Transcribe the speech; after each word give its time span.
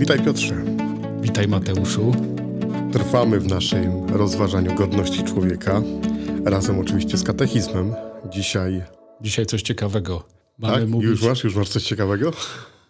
Witaj 0.00 0.24
Piotrze. 0.24 0.64
Witaj 1.20 1.48
Mateuszu. 1.48 2.12
Trwamy 2.92 3.40
w 3.40 3.46
naszym 3.46 4.04
rozważaniu 4.04 4.74
godności 4.74 5.24
człowieka, 5.24 5.82
razem 6.44 6.78
oczywiście 6.78 7.18
z 7.18 7.22
katechizmem. 7.24 7.94
Dzisiaj... 8.30 8.82
Dzisiaj 9.20 9.46
coś 9.46 9.62
ciekawego. 9.62 10.24
Mamy 10.58 10.80
tak? 10.80 10.88
mówić... 10.88 11.10
Już 11.10 11.22
masz? 11.22 11.44
Już 11.44 11.54
masz 11.54 11.68
coś 11.68 11.82
ciekawego? 11.82 12.32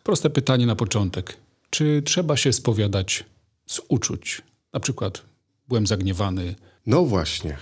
Proste 0.04 0.30
pytanie 0.30 0.66
na 0.66 0.76
początek. 0.76 1.36
Czy 1.70 2.02
trzeba 2.04 2.36
się 2.36 2.52
spowiadać 2.52 3.24
z 3.66 3.80
uczuć? 3.88 4.42
Na 4.72 4.80
przykład 4.80 5.22
byłem 5.68 5.86
zagniewany. 5.86 6.54
No 6.86 7.04
właśnie. 7.04 7.56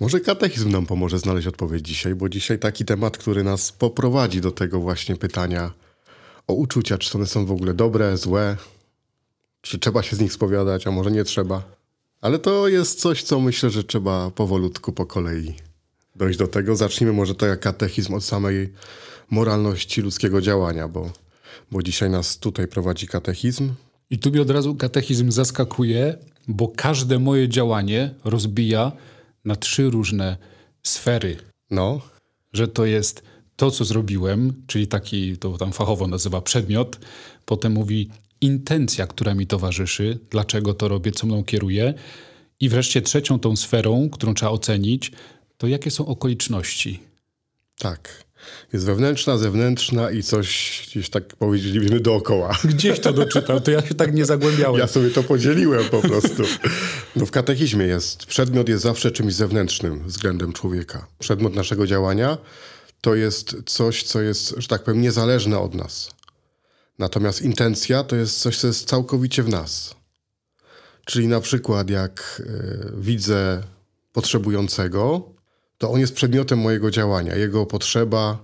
Może 0.00 0.20
katechizm 0.20 0.70
nam 0.70 0.86
pomoże 0.86 1.18
znaleźć 1.18 1.46
odpowiedź 1.46 1.86
dzisiaj, 1.86 2.14
bo 2.14 2.28
dzisiaj 2.28 2.58
taki 2.58 2.84
temat, 2.84 3.18
który 3.18 3.44
nas 3.44 3.72
poprowadzi 3.72 4.40
do 4.40 4.50
tego 4.50 4.80
właśnie 4.80 5.16
pytania 5.16 5.72
o 6.46 6.54
uczucia, 6.54 6.98
czy 6.98 7.18
one 7.18 7.26
są 7.26 7.46
w 7.46 7.52
ogóle 7.52 7.74
dobre, 7.74 8.16
złe, 8.16 8.56
czy 9.60 9.78
trzeba 9.78 10.02
się 10.02 10.16
z 10.16 10.20
nich 10.20 10.32
spowiadać, 10.32 10.86
a 10.86 10.90
może 10.90 11.10
nie 11.10 11.24
trzeba. 11.24 11.62
Ale 12.20 12.38
to 12.38 12.68
jest 12.68 13.00
coś, 13.00 13.22
co 13.22 13.40
myślę, 13.40 13.70
że 13.70 13.84
trzeba 13.84 14.30
powolutku 14.30 14.92
po 14.92 15.06
kolei 15.06 15.54
dojść 16.16 16.38
do 16.38 16.48
tego. 16.48 16.76
Zacznijmy 16.76 17.12
może 17.12 17.34
to 17.34 17.46
jak 17.46 17.60
katechizm 17.60 18.14
od 18.14 18.24
samej 18.24 18.72
moralności 19.30 20.02
ludzkiego 20.02 20.40
działania, 20.40 20.88
bo, 20.88 21.10
bo 21.70 21.82
dzisiaj 21.82 22.10
nas 22.10 22.38
tutaj 22.38 22.68
prowadzi 22.68 23.06
katechizm. 23.06 23.74
I 24.10 24.18
tu 24.18 24.30
mi 24.30 24.40
od 24.40 24.50
razu 24.50 24.74
katechizm 24.74 25.30
zaskakuje, 25.30 26.18
bo 26.48 26.68
każde 26.68 27.18
moje 27.18 27.48
działanie 27.48 28.14
rozbija 28.24 28.92
na 29.44 29.56
trzy 29.56 29.90
różne 29.90 30.36
sfery. 30.82 31.36
No. 31.70 32.00
Że 32.52 32.68
to 32.68 32.84
jest 32.84 33.22
to, 33.56 33.70
co 33.70 33.84
zrobiłem, 33.84 34.62
czyli 34.66 34.86
taki, 34.86 35.36
to 35.36 35.58
tam 35.58 35.72
fachowo 35.72 36.06
nazywa 36.06 36.40
przedmiot, 36.40 36.98
potem 37.44 37.72
mówi 37.72 38.10
intencja, 38.40 39.06
która 39.06 39.34
mi 39.34 39.46
towarzyszy, 39.46 40.18
dlaczego 40.30 40.74
to 40.74 40.88
robię, 40.88 41.12
co 41.12 41.26
mną 41.26 41.44
kieruje. 41.44 41.94
I 42.60 42.68
wreszcie 42.68 43.02
trzecią 43.02 43.38
tą 43.38 43.56
sferą, 43.56 44.08
którą 44.12 44.34
trzeba 44.34 44.52
ocenić, 44.52 45.12
to 45.58 45.66
jakie 45.66 45.90
są 45.90 46.06
okoliczności. 46.06 47.00
Tak. 47.78 48.26
Jest 48.72 48.86
wewnętrzna, 48.86 49.38
zewnętrzna 49.38 50.10
i 50.10 50.22
coś 50.22 50.82
gdzieś 50.90 51.10
tak 51.10 51.36
powiedzielibyśmy 51.36 52.00
dookoła. 52.00 52.58
Gdzieś 52.74 53.00
to 53.00 53.12
doczytał, 53.12 53.60
to 53.60 53.70
ja 53.70 53.86
się 53.86 53.94
tak 53.94 54.14
nie 54.14 54.24
zagłębiałem. 54.24 54.80
Ja 54.80 54.86
sobie 54.86 55.10
to 55.10 55.22
podzieliłem 55.22 55.84
po 55.84 56.00
prostu. 56.00 56.42
No 57.16 57.26
w 57.26 57.30
katechizmie 57.30 57.86
jest, 57.86 58.26
przedmiot 58.26 58.68
jest 58.68 58.82
zawsze 58.82 59.10
czymś 59.10 59.34
zewnętrznym 59.34 60.04
względem 60.06 60.52
człowieka. 60.52 61.06
Przedmiot 61.18 61.54
naszego 61.54 61.86
działania 61.86 62.38
to 63.00 63.14
jest 63.14 63.56
coś, 63.66 64.02
co 64.02 64.20
jest, 64.20 64.54
że 64.56 64.68
tak 64.68 64.84
powiem, 64.84 65.00
niezależne 65.00 65.58
od 65.58 65.74
nas. 65.74 66.10
Natomiast 66.98 67.42
intencja 67.42 68.04
to 68.04 68.16
jest 68.16 68.40
coś, 68.40 68.58
co 68.58 68.66
jest 68.66 68.88
całkowicie 68.88 69.42
w 69.42 69.48
nas. 69.48 69.94
Czyli 71.04 71.28
na 71.28 71.40
przykład 71.40 71.90
jak 71.90 72.42
y, 72.46 72.92
widzę 72.96 73.62
potrzebującego, 74.12 75.30
to 75.78 75.90
on 75.90 76.00
jest 76.00 76.14
przedmiotem 76.14 76.58
mojego 76.58 76.90
działania. 76.90 77.34
Jego 77.34 77.66
potrzeba, 77.66 78.38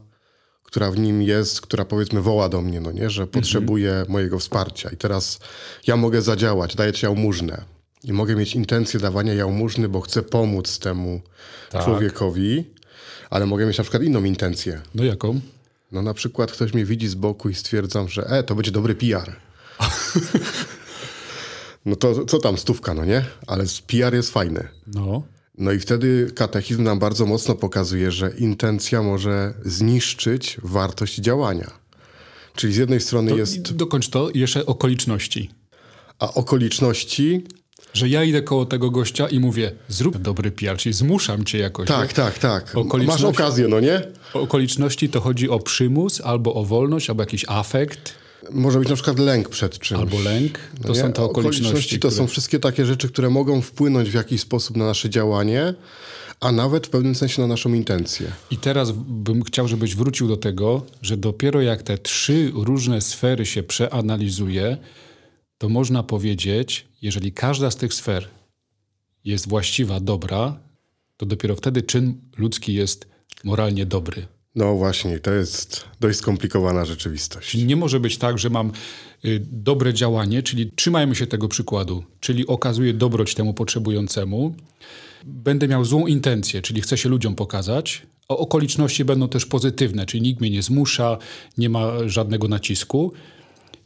która 0.62 0.91
w 0.91 0.98
nim 0.98 1.23
jest, 1.23 1.61
która 1.61 1.84
powiedzmy 1.84 2.23
woła 2.23 2.48
do 2.48 2.61
mnie, 2.61 2.80
no 2.80 2.92
nie, 2.92 3.11
że 3.11 3.27
potrzebuje 3.27 3.91
mhm. 3.91 4.12
mojego 4.12 4.39
wsparcia. 4.39 4.91
I 4.91 4.97
teraz 4.97 5.39
ja 5.86 5.97
mogę 5.97 6.23
zadziałać, 6.23 6.75
daję 6.75 6.92
ci 6.92 7.06
jałmużnę. 7.06 7.64
I 8.05 8.12
mogę 8.12 8.36
mieć 8.36 8.55
intencję 8.55 9.00
dawania 9.00 9.34
jałmużny, 9.34 9.89
bo 9.89 10.00
chcę 10.00 10.23
pomóc 10.23 10.78
temu 10.78 11.20
tak. 11.70 11.84
człowiekowi, 11.84 12.75
ale 13.33 13.47
mogę 13.47 13.67
mieć 13.67 13.79
na 13.79 13.85
przykład 13.85 14.03
inną 14.03 14.25
intencję. 14.25 14.81
No 14.95 15.05
jaką? 15.05 15.41
No 15.93 16.03
na 16.03 16.15
przykład 16.15 16.53
ktoś 16.53 16.75
mnie 16.75 16.85
widzi 16.85 17.09
z 17.09 17.15
boku 17.15 17.49
i 17.49 17.55
stwierdzam, 17.55 18.09
że 18.09 18.27
e, 18.27 18.43
to 18.43 18.55
będzie 18.55 18.71
dobry 18.71 18.95
PR. 18.95 19.37
no 21.87 21.97
to 21.97 22.25
co 22.25 22.39
tam, 22.39 22.59
stówka, 22.59 22.95
no 22.95 23.05
nie? 23.05 23.25
Ale 23.47 23.65
PR 23.87 24.15
jest 24.15 24.31
fajny. 24.31 24.69
No. 24.87 25.23
No 25.59 25.73
i 25.73 25.79
wtedy 25.79 26.33
katechizm 26.35 26.83
nam 26.83 26.99
bardzo 26.99 27.27
mocno 27.27 27.55
pokazuje, 27.55 28.11
że 28.11 28.31
intencja 28.39 29.03
może 29.03 29.55
zniszczyć 29.65 30.59
wartość 30.63 31.17
działania. 31.17 31.71
Czyli 32.57 32.73
z 32.73 32.77
jednej 32.77 33.01
strony 33.01 33.31
to 33.31 33.37
jest. 33.37 33.73
Dokończ 33.73 34.09
to, 34.09 34.31
jeszcze 34.35 34.67
okoliczności. 34.67 35.51
A 36.19 36.35
okoliczności. 36.35 37.45
Że 37.95 38.08
ja 38.08 38.25
idę 38.25 38.42
koło 38.42 38.67
tego 38.67 38.91
gościa 38.91 39.29
i 39.29 39.41
mówię, 39.41 39.73
zrób 39.89 40.19
dobry 40.19 40.51
PR, 40.51 40.77
czyli 40.77 40.92
zmuszam 40.92 41.45
cię 41.45 41.58
jakoś. 41.58 41.89
Tak, 41.89 42.13
tak, 42.13 42.39
tak. 42.39 42.75
Masz 43.07 43.25
okazję, 43.25 43.69
no 43.69 43.80
nie? 43.80 44.03
Okoliczności 44.35 45.08
to 45.08 45.20
chodzi 45.20 45.48
o 45.48 45.58
przymus, 45.58 46.20
albo 46.20 46.55
o 46.55 46.64
wolność, 46.64 47.11
albo 47.11 47.23
jakiś 47.23 47.45
afekt. 47.48 48.14
Może 48.51 48.79
być 48.79 48.89
na 48.89 48.95
przykład 48.95 49.19
lęk 49.19 49.48
przed 49.48 49.79
czymś. 49.79 50.01
Albo 50.01 50.20
lęk, 50.20 50.58
to 50.83 50.89
no 50.89 50.95
są 50.95 51.13
te 51.13 51.23
okoliczności. 51.23 51.61
okoliczności 51.61 51.98
to 51.98 52.08
które... 52.08 52.23
są 52.23 52.27
wszystkie 52.27 52.58
takie 52.58 52.86
rzeczy, 52.86 53.08
które 53.08 53.30
mogą 53.30 53.61
wpłynąć 53.61 54.11
w 54.11 54.14
jakiś 54.14 54.41
sposób 54.41 54.77
na 54.77 54.86
nasze 54.86 55.11
działanie, 55.11 55.74
a 56.41 56.53
nawet 56.53 56.86
w 56.86 56.91
pewnym 56.91 57.14
sensie 57.14 57.42
na 57.42 57.48
naszą 57.48 57.74
intencję. 57.74 58.33
I 58.51 58.57
teraz 58.57 58.92
bym 59.09 59.45
chciał, 59.45 59.69
żebyś 59.69 59.97
wrócił 59.97 60.29
do 60.29 60.36
tego, 60.36 60.83
że 61.03 61.17
dopiero 61.17 61.63
jak 61.63 61.83
te 61.83 61.98
trzy 61.98 62.53
różne 62.55 63.01
sfery 63.01 63.47
się 63.47 63.63
przeanalizuje, 63.63 64.77
to 65.62 65.68
można 65.68 66.02
powiedzieć, 66.02 66.86
jeżeli 67.02 67.33
każda 67.33 67.70
z 67.70 67.77
tych 67.77 67.95
sfer 67.95 68.28
jest 69.24 69.48
właściwa, 69.48 70.00
dobra, 70.00 70.61
to 71.17 71.27
dopiero 71.27 71.56
wtedy 71.56 71.83
czyn 71.83 72.20
ludzki 72.39 72.74
jest 72.74 73.06
moralnie 73.45 73.86
dobry. 73.86 74.27
No 74.55 74.74
właśnie, 74.74 75.18
to 75.18 75.33
jest 75.33 75.84
dość 76.00 76.18
skomplikowana 76.18 76.84
rzeczywistość. 76.84 77.55
Nie 77.55 77.77
może 77.77 78.00
być 78.00 78.18
tak, 78.18 78.39
że 78.39 78.50
mam 78.50 78.73
y, 79.24 79.42
dobre 79.52 79.95
działanie, 79.95 80.42
czyli 80.42 80.70
trzymajmy 80.77 81.14
się 81.14 81.27
tego 81.27 81.48
przykładu, 81.48 82.05
czyli 82.20 82.46
okazuję 82.46 82.94
dobroć 82.94 83.34
temu 83.34 83.55
potrzebującemu, 83.55 84.55
będę 85.24 85.68
miał 85.68 85.84
złą 85.84 86.06
intencję, 86.06 86.62
czyli 86.62 86.80
chcę 86.80 86.98
się 86.98 87.08
ludziom 87.08 87.34
pokazać, 87.34 88.02
a 88.29 88.36
okoliczności 88.36 89.05
będą 89.05 89.29
też 89.29 89.46
pozytywne, 89.46 90.06
czyli 90.06 90.23
nikt 90.23 90.40
mnie 90.40 90.50
nie 90.50 90.62
zmusza, 90.62 91.18
nie 91.58 91.68
ma 91.68 92.08
żadnego 92.08 92.48
nacisku. 92.48 93.12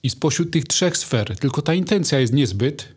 I 0.06 0.10
spośród 0.10 0.50
tych 0.50 0.64
trzech 0.64 0.96
sfer 0.96 1.36
tylko 1.38 1.62
ta 1.62 1.74
intencja 1.74 2.20
jest 2.20 2.32
niezbyt, 2.32 2.88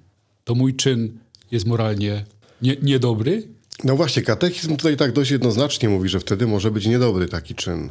to 0.43 0.55
mój 0.55 0.75
czyn 0.75 1.19
jest 1.51 1.65
moralnie 1.65 2.25
nie, 2.61 2.77
niedobry, 2.81 3.43
no 3.83 3.95
właśnie, 3.95 4.23
katechizm 4.23 4.75
tutaj 4.75 4.97
tak 4.97 5.11
dość 5.11 5.31
jednoznacznie 5.31 5.89
mówi, 5.89 6.09
że 6.09 6.19
wtedy 6.19 6.47
może 6.47 6.71
być 6.71 6.85
niedobry 6.85 7.27
taki 7.27 7.55
czyn. 7.55 7.89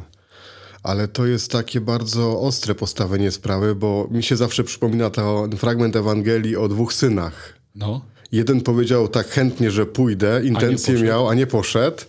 Ale 0.83 1.07
to 1.07 1.25
jest 1.25 1.51
takie 1.51 1.81
bardzo 1.81 2.41
ostre 2.41 2.75
postawienie 2.75 3.31
sprawy, 3.31 3.75
bo 3.75 4.07
mi 4.11 4.23
się 4.23 4.37
zawsze 4.37 4.63
przypomina 4.63 5.09
ten 5.09 5.57
fragment 5.57 5.95
Ewangelii 5.95 6.55
o 6.55 6.67
dwóch 6.67 6.93
synach. 6.93 7.53
No. 7.75 8.05
Jeden 8.31 8.61
powiedział 8.61 9.07
tak 9.07 9.27
chętnie, 9.27 9.71
że 9.71 9.85
pójdę, 9.85 10.41
intencję 10.43 10.99
a 10.99 11.03
miał, 11.03 11.29
a 11.29 11.33
nie 11.33 11.47
poszedł. 11.47 12.03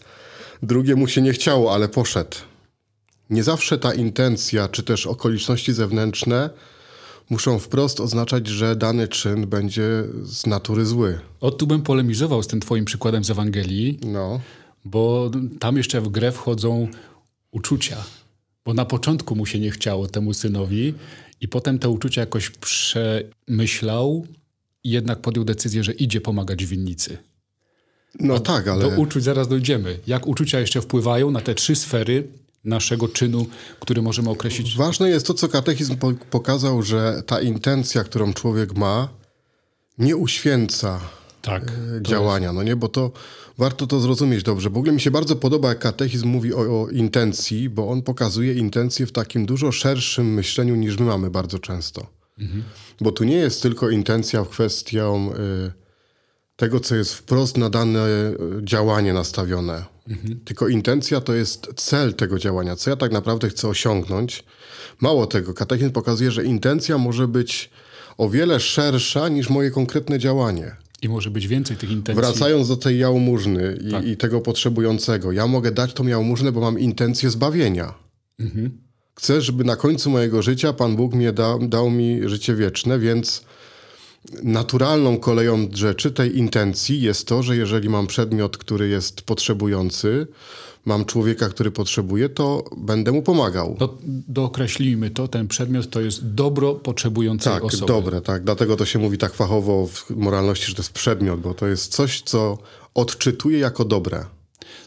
Drugiemu 0.62 1.08
się 1.08 1.22
nie 1.22 1.32
chciało, 1.32 1.74
ale 1.74 1.88
poszedł. 1.88 2.36
Nie 3.30 3.42
zawsze 3.42 3.78
ta 3.78 3.94
intencja, 3.94 4.68
czy 4.68 4.82
też 4.82 5.06
okoliczności 5.06 5.72
zewnętrzne 5.72 6.50
muszą 7.30 7.58
wprost 7.58 8.00
oznaczać, 8.00 8.48
że 8.48 8.76
dany 8.76 9.08
czyn 9.08 9.46
będzie 9.46 10.04
z 10.22 10.46
natury 10.46 10.86
zły. 10.86 11.20
O, 11.40 11.50
tu 11.50 11.66
bym 11.66 11.82
polemizował 11.82 12.42
z 12.42 12.46
tym 12.46 12.60
twoim 12.60 12.84
przykładem 12.84 13.24
z 13.24 13.30
Ewangelii, 13.30 13.98
no. 14.06 14.40
bo 14.84 15.30
tam 15.60 15.76
jeszcze 15.76 16.00
w 16.00 16.08
grę 16.08 16.32
wchodzą 16.32 16.88
uczucia. 17.50 18.04
Bo 18.64 18.74
na 18.74 18.84
początku 18.84 19.36
mu 19.36 19.46
się 19.46 19.58
nie 19.58 19.70
chciało 19.70 20.06
temu 20.06 20.34
synowi 20.34 20.94
i 21.40 21.48
potem 21.48 21.78
te 21.78 21.88
uczucia 21.88 22.20
jakoś 22.20 22.50
przemyślał 22.50 24.26
i 24.84 24.90
jednak 24.90 25.20
podjął 25.20 25.44
decyzję, 25.44 25.84
że 25.84 25.92
idzie 25.92 26.20
pomagać 26.20 26.64
winnicy. 26.64 27.18
No 28.20 28.34
A 28.34 28.40
tak, 28.40 28.68
ale... 28.68 28.90
Do 28.90 29.00
uczuć 29.00 29.24
zaraz 29.24 29.48
dojdziemy. 29.48 29.98
Jak 30.06 30.26
uczucia 30.26 30.60
jeszcze 30.60 30.80
wpływają 30.80 31.30
na 31.30 31.40
te 31.40 31.54
trzy 31.54 31.76
sfery, 31.76 32.28
naszego 32.64 33.08
czynu, 33.08 33.46
który 33.80 34.02
możemy 34.02 34.30
określić. 34.30 34.76
Ważne 34.76 35.10
jest 35.10 35.26
to, 35.26 35.34
co 35.34 35.48
katechizm 35.48 35.96
pokazał, 36.30 36.82
że 36.82 37.22
ta 37.26 37.40
intencja, 37.40 38.04
którą 38.04 38.32
człowiek 38.32 38.76
ma, 38.76 39.08
nie 39.98 40.16
uświęca 40.16 41.00
tak, 41.42 41.62
e, 41.62 42.02
działania, 42.02 42.46
jest... 42.46 42.56
no 42.56 42.62
nie, 42.62 42.76
bo 42.76 42.88
to 42.88 43.12
warto 43.58 43.86
to 43.86 44.00
zrozumieć 44.00 44.42
dobrze. 44.42 44.70
W 44.70 44.76
ogóle 44.76 44.92
mi 44.92 45.00
się 45.00 45.10
bardzo 45.10 45.36
podoba, 45.36 45.68
jak 45.68 45.78
katechizm 45.78 46.28
mówi 46.28 46.54
o, 46.54 46.82
o 46.82 46.88
intencji, 46.88 47.68
bo 47.68 47.88
on 47.88 48.02
pokazuje 48.02 48.54
intencję 48.54 49.06
w 49.06 49.12
takim 49.12 49.46
dużo 49.46 49.72
szerszym 49.72 50.34
myśleniu 50.34 50.76
niż 50.76 50.98
my 50.98 51.06
mamy 51.06 51.30
bardzo 51.30 51.58
często. 51.58 52.06
Mhm. 52.38 52.62
Bo 53.00 53.12
tu 53.12 53.24
nie 53.24 53.36
jest 53.36 53.62
tylko 53.62 53.90
intencja 53.90 54.44
w 54.44 54.48
kwestią 54.48 55.32
y, 55.32 55.72
tego, 56.56 56.80
co 56.80 56.96
jest 56.96 57.14
wprost 57.14 57.56
na 57.56 57.70
dane 57.70 58.00
e, 58.00 58.34
działanie 58.62 59.12
nastawione. 59.12 59.84
Mhm. 60.10 60.40
Tylko 60.44 60.68
intencja 60.68 61.20
to 61.20 61.34
jest 61.34 61.66
cel 61.76 62.14
tego 62.14 62.38
działania, 62.38 62.76
co 62.76 62.90
ja 62.90 62.96
tak 62.96 63.12
naprawdę 63.12 63.48
chcę 63.48 63.68
osiągnąć. 63.68 64.44
Mało 65.00 65.26
tego, 65.26 65.54
katechizm 65.54 65.90
pokazuje, 65.90 66.30
że 66.30 66.44
intencja 66.44 66.98
może 66.98 67.28
być 67.28 67.70
o 68.18 68.28
wiele 68.28 68.60
szersza 68.60 69.28
niż 69.28 69.50
moje 69.50 69.70
konkretne 69.70 70.18
działanie. 70.18 70.76
I 71.02 71.08
może 71.08 71.30
być 71.30 71.48
więcej 71.48 71.76
tych 71.76 71.90
intencji. 71.90 72.22
Wracając 72.22 72.68
do 72.68 72.76
tej 72.76 72.98
jałmużny 72.98 73.78
i, 73.88 73.90
tak. 73.90 74.06
i 74.06 74.16
tego 74.16 74.40
potrzebującego, 74.40 75.32
ja 75.32 75.46
mogę 75.46 75.70
dać 75.70 75.92
tą 75.92 76.06
jałmużnę, 76.06 76.52
bo 76.52 76.60
mam 76.60 76.78
intencję 76.78 77.30
zbawienia. 77.30 77.94
Mhm. 78.40 78.70
Chcę, 79.14 79.40
żeby 79.40 79.64
na 79.64 79.76
końcu 79.76 80.10
mojego 80.10 80.42
życia 80.42 80.72
Pan 80.72 80.96
Bóg 80.96 81.14
mnie 81.14 81.32
da, 81.32 81.58
dał 81.58 81.90
mi 81.90 82.20
życie 82.24 82.54
wieczne, 82.54 82.98
więc 82.98 83.44
naturalną 84.42 85.18
koleją 85.18 85.68
rzeczy, 85.74 86.10
tej 86.10 86.38
intencji 86.38 87.00
jest 87.00 87.26
to, 87.26 87.42
że 87.42 87.56
jeżeli 87.56 87.88
mam 87.88 88.06
przedmiot, 88.06 88.56
który 88.56 88.88
jest 88.88 89.22
potrzebujący, 89.22 90.26
mam 90.84 91.04
człowieka, 91.04 91.48
który 91.48 91.70
potrzebuje, 91.70 92.28
to 92.28 92.64
będę 92.76 93.12
mu 93.12 93.22
pomagał. 93.22 93.76
Do, 93.78 93.98
dookreślijmy 94.28 95.10
to, 95.10 95.28
ten 95.28 95.48
przedmiot 95.48 95.90
to 95.90 96.00
jest 96.00 96.34
dobro 96.34 96.74
potrzebującej 96.74 97.52
tak, 97.52 97.64
osoby. 97.64 97.86
dobre, 97.86 98.20
tak. 98.20 98.44
Dlatego 98.44 98.76
to 98.76 98.84
się 98.84 98.98
mówi 98.98 99.18
tak 99.18 99.34
fachowo 99.34 99.86
w 99.86 100.10
moralności, 100.10 100.66
że 100.66 100.74
to 100.74 100.82
jest 100.82 100.92
przedmiot, 100.92 101.40
bo 101.40 101.54
to 101.54 101.66
jest 101.66 101.92
coś, 101.92 102.22
co 102.22 102.58
odczytuje 102.94 103.58
jako 103.58 103.84
dobre. 103.84 104.24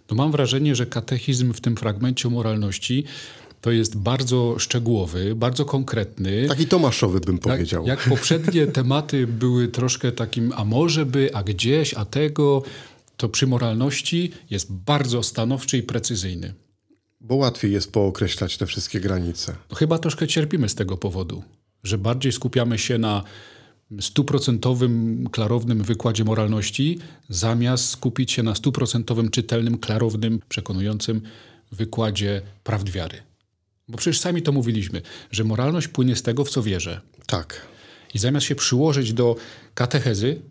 No 0.09 0.15
mam 0.15 0.31
wrażenie, 0.31 0.75
że 0.75 0.85
katechizm 0.85 1.53
w 1.53 1.61
tym 1.61 1.75
fragmencie 1.75 2.29
moralności 2.29 3.03
to 3.63 3.71
jest 3.71 3.97
bardzo 3.97 4.59
szczegółowy, 4.59 5.35
bardzo 5.35 5.65
konkretny. 5.65 6.47
Taki 6.47 6.67
Tomaszowy 6.67 7.19
bym 7.19 7.37
powiedział. 7.37 7.87
Jak, 7.87 7.99
jak 7.99 8.09
poprzednie 8.09 8.67
tematy 8.81 9.27
były 9.27 9.67
troszkę 9.67 10.11
takim, 10.11 10.53
a 10.55 10.65
może 10.65 11.05
by, 11.05 11.29
a 11.33 11.43
gdzieś, 11.43 11.93
a 11.93 12.05
tego, 12.05 12.63
to 13.17 13.29
przy 13.29 13.47
moralności 13.47 14.31
jest 14.49 14.71
bardzo 14.71 15.23
stanowczy 15.23 15.77
i 15.77 15.83
precyzyjny. 15.83 16.53
Bo 17.21 17.35
łatwiej 17.35 17.71
jest 17.71 17.91
pookreślać 17.91 18.57
te 18.57 18.65
wszystkie 18.65 18.99
granice. 18.99 19.55
No 19.69 19.75
chyba 19.75 19.97
troszkę 19.97 20.27
cierpimy 20.27 20.69
z 20.69 20.75
tego 20.75 20.97
powodu, 20.97 21.43
że 21.83 21.97
bardziej 21.97 22.31
skupiamy 22.31 22.77
się 22.77 22.97
na 22.97 23.23
stuprocentowym, 24.01 25.27
klarownym 25.31 25.83
wykładzie 25.83 26.23
moralności, 26.23 26.99
zamiast 27.29 27.89
skupić 27.89 28.31
się 28.31 28.43
na 28.43 28.55
stuprocentowym, 28.55 29.29
czytelnym, 29.29 29.77
klarownym, 29.77 30.39
przekonującym 30.49 31.21
wykładzie 31.71 32.41
prawd 32.63 32.89
wiary. 32.89 33.32
Bo 33.87 33.97
przecież 33.97 34.19
sami 34.19 34.41
to 34.41 34.51
mówiliśmy, 34.51 35.01
że 35.31 35.43
moralność 35.43 35.87
płynie 35.87 36.15
z 36.15 36.21
tego, 36.21 36.45
w 36.45 36.49
co 36.49 36.63
wierzę. 36.63 37.01
Tak. 37.27 37.61
I 38.13 38.19
zamiast 38.19 38.45
się 38.45 38.55
przyłożyć 38.55 39.13
do 39.13 39.35
katechezy, 39.73 40.41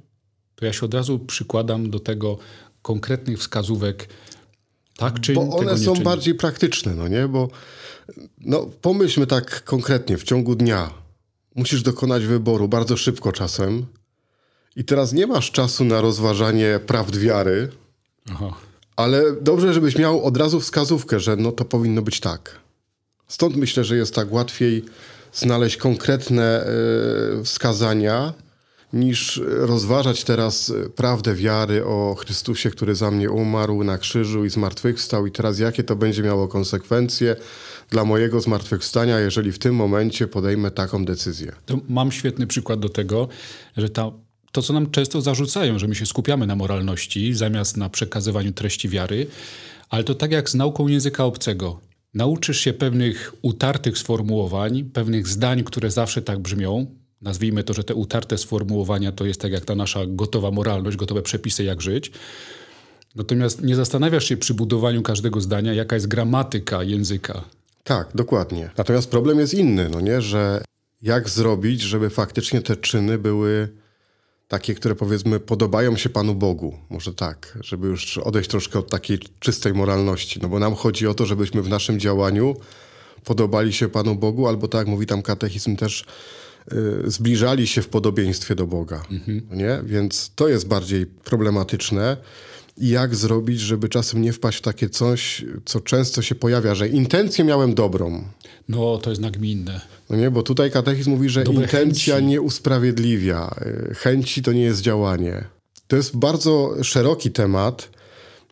to 0.55 0.67
ja 0.67 0.73
się 0.73 0.87
od 0.87 0.95
razu 0.95 1.19
przykładam 1.19 1.91
do 1.91 2.01
tego 2.01 2.39
konkretnych 2.83 3.39
wskazówek, 3.39 4.09
tak 4.97 5.21
czy 5.21 5.33
Bo 5.33 5.57
one 5.57 5.79
są 5.79 5.95
bardziej 5.95 6.35
praktyczne, 6.35 6.95
no 6.95 7.09
nie? 7.09 7.29
Bo 7.29 7.49
no, 8.39 8.67
pomyślmy 8.81 9.27
tak 9.27 9.65
konkretnie, 9.65 10.19
w 10.19 10.25
ciągu 10.25 10.55
dnia 10.55 10.91
musisz 11.55 11.83
dokonać 11.83 12.27
wyboru 12.27 12.69
bardzo 12.69 12.97
szybko 12.97 13.33
czasem 13.33 13.87
i 14.77 14.85
teraz 14.85 15.13
nie 15.13 15.27
masz 15.27 15.51
czasu 15.51 15.85
na 15.85 16.01
rozważanie 16.01 16.81
prawd 16.87 17.17
wiary, 17.17 17.69
Aha. 18.31 18.57
ale 18.97 19.23
dobrze, 19.41 19.75
żebyś 19.75 19.99
miał 19.99 20.25
od 20.25 20.37
razu 20.37 20.61
wskazówkę, 20.61 21.21
że 21.21 21.37
no 21.37 21.53
to 21.53 21.65
powinno 21.65 22.03
być 22.03 22.21
tak. 22.21 22.62
Stąd 23.33 23.57
myślę, 23.57 23.85
że 23.85 23.97
jest 23.97 24.15
tak 24.15 24.33
łatwiej 24.33 24.85
znaleźć 25.33 25.77
konkretne 25.77 26.67
y, 27.41 27.45
wskazania, 27.45 28.33
niż 28.93 29.41
rozważać 29.47 30.25
teraz 30.25 30.73
prawdę 30.97 31.35
wiary 31.35 31.85
o 31.85 32.17
Chrystusie, 32.19 32.71
który 32.71 32.95
za 32.95 33.11
mnie 33.11 33.31
umarł 33.31 33.85
na 33.85 33.99
krzyżu 33.99 34.45
i 34.45 34.51
zmartwychwstał, 34.51 35.27
i 35.27 35.31
teraz 35.31 35.59
jakie 35.59 35.85
to 35.85 35.97
będzie 35.97 36.23
miało 36.23 36.49
konsekwencje 36.49 37.37
dla 37.91 38.05
mojego 38.05 38.41
zmartwychwstania, 38.41 39.21
jeżeli 39.21 39.53
w 39.53 39.59
tym 39.59 39.75
momencie 39.75 40.29
podejmę 40.29 40.71
taką 40.71 41.05
decyzję. 41.05 41.53
To 41.67 41.79
mam 41.89 42.13
świetny 42.13 42.47
przykład 42.47 42.81
do 42.81 42.89
tego, 42.89 43.29
że 43.77 43.89
ta, 43.89 44.11
to, 44.53 44.63
co 44.63 44.73
nam 44.73 44.91
często 44.91 45.21
zarzucają, 45.21 45.79
że 45.79 45.89
my 45.89 45.95
się 45.95 46.07
skupiamy 46.07 46.47
na 46.47 46.57
moralności 46.57 47.35
zamiast 47.35 47.77
na 47.77 47.89
przekazywaniu 47.89 48.53
treści 48.53 48.89
wiary, 48.89 49.27
ale 49.91 50.05
to 50.05 50.15
tak 50.15 50.33
jak 50.33 50.51
z 50.51 50.55
nauką 50.55 50.89
języka 50.89 51.25
obcego. 51.25 51.92
Nauczysz 52.15 52.61
się 52.61 52.73
pewnych 52.73 53.35
utartych 53.43 53.99
sformułowań, 53.99 54.85
pewnych 54.85 55.29
zdań, 55.29 55.65
które 55.65 55.91
zawsze 55.91 56.23
tak 56.23 56.39
brzmią, 56.39 56.87
nazwijmy 57.23 57.65
to, 57.65 57.75
że 57.75 57.85
te 57.85 57.95
utarte 57.95 58.39
sformułowania 58.39 59.13
to 59.13 59.25
jest 59.25 59.41
tak 59.41 59.53
jak 59.53 59.65
ta 59.65 59.75
nasza 59.75 60.01
gotowa 60.07 60.51
moralność, 60.51 60.97
gotowe 60.97 61.23
przepisy, 61.23 61.65
jak 61.65 61.83
żyć. 61.83 62.13
Natomiast 63.15 63.63
nie 63.63 63.77
zastanawiasz 63.77 64.25
się 64.25 64.37
przy 64.37 64.55
budowaniu 64.55 65.03
każdego 65.03 65.41
zdania, 65.41 65.75
jaka 65.75 65.97
jest 65.97 66.09
gramatyka 66.09 66.83
języka. 66.83 67.45
Tak, 67.85 68.09
dokładnie. 68.15 68.71
Natomiast 68.79 69.11
problem 69.11 69.39
jest 69.39 69.55
inny, 69.55 69.89
no 69.89 70.01
nie, 70.01 70.21
że 70.21 70.65
jak 71.03 71.29
zrobić, 71.29 71.81
żeby 71.81 72.11
faktycznie 72.11 72.63
te 72.63 72.77
czyny 72.77 73.19
były 73.19 73.69
takie, 74.53 74.75
które 74.75 74.95
powiedzmy 74.95 75.41
podobają 75.41 75.97
się 75.97 76.09
Panu 76.09 76.35
Bogu. 76.35 76.79
Może 76.91 77.15
tak, 77.15 77.59
żeby 77.61 77.89
już 77.89 78.19
odejść 78.19 78.51
troszkę 78.51 78.79
od 78.79 78.91
takiej 78.91 79.19
czystej 79.41 79.75
moralności. 79.75 80.41
No 80.43 80.49
bo 80.49 80.59
nam 80.59 80.75
chodzi 80.75 81.07
o 81.07 81.15
to, 81.15 81.27
żebyśmy 81.27 81.63
w 81.63 81.69
naszym 81.69 82.01
działaniu 82.01 82.57
podobali 83.25 83.73
się 83.73 83.89
Panu 83.89 84.15
Bogu, 84.15 84.49
albo 84.49 84.69
tak 84.69 84.79
jak 84.79 84.89
mówi 84.89 85.07
tam 85.07 85.23
katechizm 85.23 85.77
też, 85.77 86.05
Y, 86.73 87.11
zbliżali 87.11 87.67
się 87.67 87.83
w 87.83 87.89
podobieństwie 87.89 88.55
do 88.55 88.67
Boga. 88.67 89.03
Mhm. 89.11 89.43
Nie? 89.51 89.81
Więc 89.85 90.33
to 90.35 90.49
jest 90.49 90.69
bardziej 90.69 91.07
problematyczne. 91.07 92.17
Jak 92.79 93.15
zrobić, 93.15 93.61
żeby 93.61 93.89
czasem 93.89 94.23
nie 94.23 94.33
wpaść 94.33 94.59
w 94.59 94.63
takie 94.63 94.89
coś, 94.89 95.45
co 95.65 95.81
często 95.81 96.23
się 96.23 96.35
pojawia, 96.35 96.75
że 96.75 96.89
intencję 96.89 97.45
miałem 97.45 97.75
dobrą. 97.75 98.25
No, 98.69 98.99
to 98.99 99.11
jest 99.11 99.23
nagminne. 99.23 99.81
No 100.11 100.17
nie, 100.17 100.31
bo 100.31 100.43
tutaj 100.43 100.71
katechizm 100.71 101.11
mówi, 101.11 101.29
że 101.29 101.45
Dobre 101.45 101.63
intencja 101.63 102.15
chęci. 102.15 102.29
nie 102.29 102.41
usprawiedliwia. 102.41 103.55
Y, 103.91 103.95
chęci 103.95 104.43
to 104.43 104.53
nie 104.53 104.63
jest 104.63 104.81
działanie. 104.81 105.45
To 105.87 105.97
jest 105.97 106.17
bardzo 106.17 106.75
szeroki 106.83 107.31
temat 107.31 107.89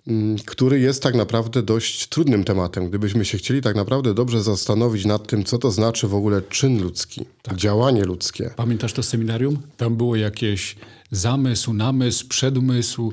Mm, 0.07 0.37
który 0.47 0.81
jest 0.81 1.03
tak 1.03 1.15
naprawdę 1.15 1.63
dość 1.63 2.09
trudnym 2.09 2.45
tematem. 2.45 2.89
Gdybyśmy 2.89 3.25
się 3.25 3.39
chcieli 3.39 3.63
tak 3.63 3.77
naprawdę 3.77 4.15
dobrze 4.15 4.43
zastanowić 4.43 5.05
nad 5.05 5.27
tym, 5.27 5.45
co 5.45 5.59
to 5.59 5.71
znaczy 5.71 6.09
w 6.09 6.15
ogóle 6.15 6.43
czyn 6.43 6.83
ludzki, 6.83 7.27
tak. 7.43 7.57
działanie 7.57 8.05
ludzkie. 8.05 8.51
Pamiętasz 8.57 8.93
to 8.93 9.03
seminarium? 9.03 9.59
Tam 9.77 9.97
było 9.97 10.17
jakieś 10.17 10.77
zamysł, 11.11 11.73
namysł, 11.73 12.29
przedmysł. 12.29 13.13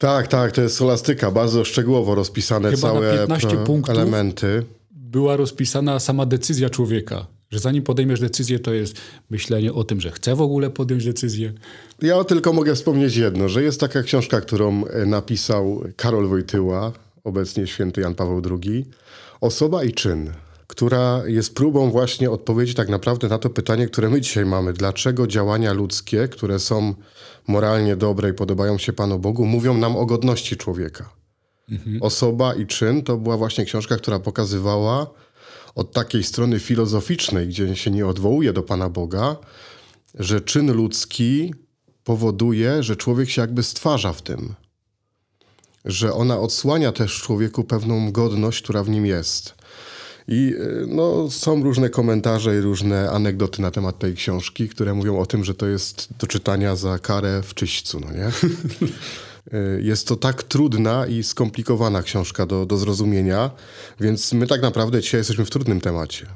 Tak, 0.00 0.28
tak, 0.28 0.52
to 0.52 0.62
jest 0.62 0.76
solastyka, 0.76 1.30
bardzo 1.30 1.64
szczegółowo 1.64 2.14
rozpisane 2.14 2.70
Chyba 2.70 2.80
całe 2.80 3.18
15 3.18 3.48
punktów 3.48 3.96
elementy. 3.96 4.64
Była 4.90 5.36
rozpisana 5.36 6.00
sama 6.00 6.26
decyzja 6.26 6.70
człowieka 6.70 7.26
że 7.50 7.58
zanim 7.58 7.82
podejmiesz 7.82 8.20
decyzję, 8.20 8.58
to 8.58 8.72
jest 8.72 8.96
myślenie 9.30 9.72
o 9.72 9.84
tym, 9.84 10.00
że 10.00 10.10
chcę 10.10 10.34
w 10.34 10.40
ogóle 10.40 10.70
podjąć 10.70 11.04
decyzję. 11.04 11.52
Ja 12.02 12.24
tylko 12.24 12.52
mogę 12.52 12.74
wspomnieć 12.74 13.16
jedno, 13.16 13.48
że 13.48 13.62
jest 13.62 13.80
taka 13.80 14.02
książka, 14.02 14.40
którą 14.40 14.84
e, 14.86 15.06
napisał 15.06 15.82
Karol 15.96 16.28
Wojtyła, 16.28 16.92
obecnie 17.24 17.66
święty 17.66 18.00
Jan 18.00 18.14
Paweł 18.14 18.42
II, 18.50 18.86
Osoba 19.40 19.84
i 19.84 19.92
czyn, 19.92 20.32
która 20.70 21.22
jest 21.26 21.54
próbą 21.54 21.90
właśnie 21.90 22.30
odpowiedzi 22.30 22.74
tak 22.74 22.88
naprawdę 22.88 23.28
na 23.28 23.38
to 23.38 23.50
pytanie, 23.50 23.86
które 23.86 24.10
my 24.10 24.20
dzisiaj 24.20 24.46
mamy. 24.46 24.72
Dlaczego 24.72 25.26
działania 25.26 25.72
ludzkie, 25.72 26.28
które 26.28 26.58
są 26.58 26.94
moralnie 27.46 27.96
dobre 27.96 28.30
i 28.30 28.32
podobają 28.32 28.78
się 28.78 28.92
Panu 28.92 29.18
Bogu, 29.18 29.46
mówią 29.46 29.74
nam 29.74 29.96
o 29.96 30.06
godności 30.06 30.56
człowieka? 30.56 31.10
Mhm. 31.70 32.02
Osoba 32.02 32.54
i 32.54 32.66
czyn 32.66 33.02
to 33.02 33.16
była 33.16 33.36
właśnie 33.36 33.64
książka, 33.64 33.96
która 33.96 34.18
pokazywała, 34.18 35.10
od 35.74 35.92
takiej 35.92 36.24
strony 36.24 36.58
filozoficznej, 36.58 37.48
gdzie 37.48 37.76
się 37.76 37.90
nie 37.90 38.06
odwołuje 38.06 38.52
do 38.52 38.62
Pana 38.62 38.88
Boga, 38.88 39.36
że 40.14 40.40
czyn 40.40 40.72
ludzki 40.72 41.54
powoduje, 42.04 42.82
że 42.82 42.96
człowiek 42.96 43.30
się 43.30 43.40
jakby 43.40 43.62
stwarza 43.62 44.12
w 44.12 44.22
tym. 44.22 44.54
Że 45.84 46.12
ona 46.12 46.38
odsłania 46.38 46.92
też 46.92 47.22
człowieku 47.22 47.64
pewną 47.64 48.12
godność, 48.12 48.62
która 48.62 48.82
w 48.82 48.88
nim 48.88 49.06
jest. 49.06 49.59
I 50.30 50.54
y, 50.54 50.86
no, 50.88 51.30
są 51.30 51.62
różne 51.62 51.90
komentarze 51.90 52.56
i 52.56 52.60
różne 52.60 53.10
anegdoty 53.10 53.62
na 53.62 53.70
temat 53.70 53.98
tej 53.98 54.14
książki, 54.14 54.68
które 54.68 54.94
mówią 54.94 55.18
o 55.18 55.26
tym, 55.26 55.44
że 55.44 55.54
to 55.54 55.66
jest 55.66 56.08
do 56.18 56.26
czytania 56.26 56.76
za 56.76 56.98
karę 56.98 57.42
w 57.42 57.54
czyśćcu, 57.54 58.00
no 58.00 58.12
nie? 58.12 58.28
Y, 59.54 59.82
jest 59.90 60.08
to 60.08 60.16
tak 60.16 60.42
trudna 60.42 61.06
i 61.06 61.22
skomplikowana 61.22 62.02
książka 62.02 62.46
do, 62.46 62.66
do 62.66 62.76
zrozumienia, 62.76 63.50
więc 64.00 64.32
my 64.32 64.46
tak 64.46 64.62
naprawdę 64.62 65.00
dzisiaj 65.00 65.20
jesteśmy 65.20 65.44
w 65.44 65.50
trudnym 65.50 65.80
temacie. 65.80 66.26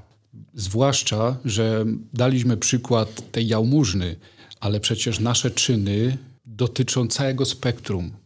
Zwłaszcza, 0.54 1.36
że 1.44 1.84
daliśmy 2.12 2.56
przykład 2.56 3.32
tej 3.32 3.46
jałmużny, 3.46 4.16
ale 4.60 4.80
przecież 4.80 5.20
nasze 5.20 5.50
czyny 5.50 6.18
dotyczą 6.46 7.08
całego 7.08 7.44
spektrum. 7.44 8.23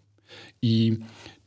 I 0.63 0.97